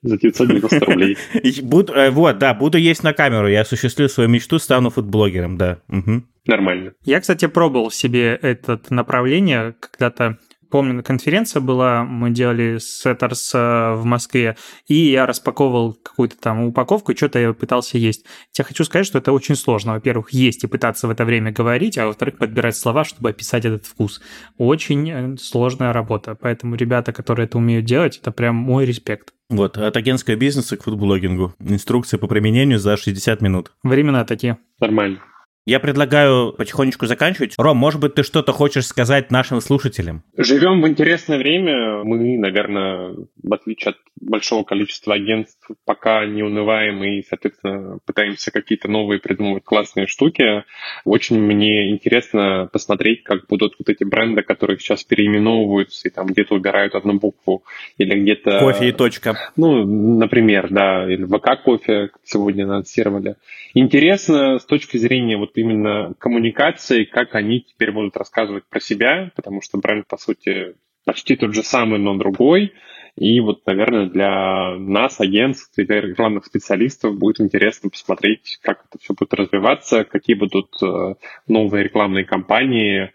[0.01, 1.17] за 990 рублей.
[1.63, 3.47] Буду, э, вот, да, буду есть на камеру.
[3.47, 5.79] Я осуществлю свою мечту, стану фудблогером, да.
[5.89, 6.23] Угу.
[6.45, 6.93] Нормально.
[7.03, 10.37] Я, кстати, пробовал в себе это направление когда-то
[10.69, 14.55] помню, конференция была, мы делали сеттерс э, в Москве,
[14.87, 18.25] и я распаковывал какую-то там упаковку, и что-то я пытался есть.
[18.57, 19.93] Я хочу сказать, что это очень сложно.
[19.93, 23.85] Во-первых, есть и пытаться в это время говорить, а во-вторых, подбирать слова, чтобы описать этот
[23.85, 24.21] вкус.
[24.57, 26.35] Очень э, сложная работа.
[26.35, 29.33] Поэтому ребята, которые это умеют делать, это прям мой респект.
[29.49, 31.55] Вот, от агентского бизнеса к фудблогингу.
[31.59, 33.71] Инструкция по применению за 60 минут.
[33.81, 34.57] Времена такие.
[34.79, 35.19] Нормально.
[35.65, 37.53] Я предлагаю потихонечку заканчивать.
[37.57, 40.23] Ром, может быть, ты что-то хочешь сказать нашим слушателям?
[40.35, 42.03] Живем в интересное время.
[42.03, 48.89] Мы, наверное, в отличие от большого количества агентств, пока не унываем и, соответственно, пытаемся какие-то
[48.89, 50.63] новые придумывать классные штуки.
[51.05, 56.55] Очень мне интересно посмотреть, как будут вот эти бренды, которые сейчас переименовываются и там где-то
[56.55, 57.63] убирают одну букву
[57.97, 58.59] или где-то...
[58.59, 59.37] Кофе и точка.
[59.55, 63.35] Ну, например, да, или ВК кофе сегодня анонсировали.
[63.73, 69.61] Интересно с точки зрения вот именно коммуникации, как они теперь будут рассказывать про себя, потому
[69.61, 70.75] что бренд, по сути,
[71.05, 72.73] почти тот же самый, но другой.
[73.15, 79.13] И вот, наверное, для нас, агентств, для рекламных специалистов будет интересно посмотреть, как это все
[79.13, 81.15] будет развиваться, какие будут э,
[81.47, 83.11] новые рекламные кампании.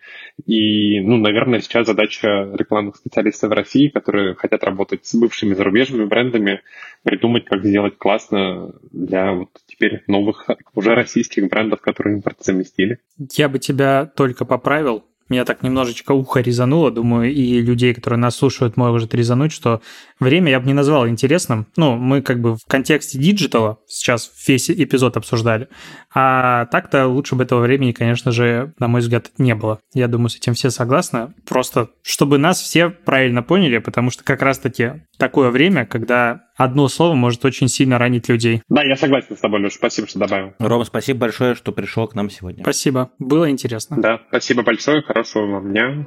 [0.46, 6.04] И, ну, наверное, сейчас задача рекламных специалистов в России, которые хотят работать с бывшими зарубежными
[6.04, 6.60] брендами,
[7.02, 12.98] придумать, как сделать классно для вот теперь новых уже российских брендов, которые импорт заместили.
[13.32, 15.04] Я бы тебя только поправил.
[15.28, 19.80] Меня так немножечко ухо резануло, думаю, и людей, которые нас слушают, может резануть, что
[20.20, 21.66] время я бы не назвал интересным.
[21.76, 25.68] Ну, мы как бы в контексте диджитала сейчас весь эпизод обсуждали.
[26.14, 29.80] А так-то лучше бы этого времени, конечно же, на мой взгляд, не было.
[29.94, 31.32] Я думаю, с этим все согласны.
[31.48, 37.14] Просто, чтобы нас все правильно поняли, потому что как раз-таки такое время, когда одно слово
[37.14, 38.62] может очень сильно ранить людей.
[38.68, 39.76] Да, я согласен с тобой, Леша.
[39.76, 40.54] Спасибо, что добавил.
[40.58, 42.62] Рома, спасибо большое, что пришел к нам сегодня.
[42.62, 43.10] Спасибо.
[43.18, 44.00] Было интересно.
[44.00, 45.02] Да, спасибо большое.
[45.02, 46.06] Хорошего вам дня.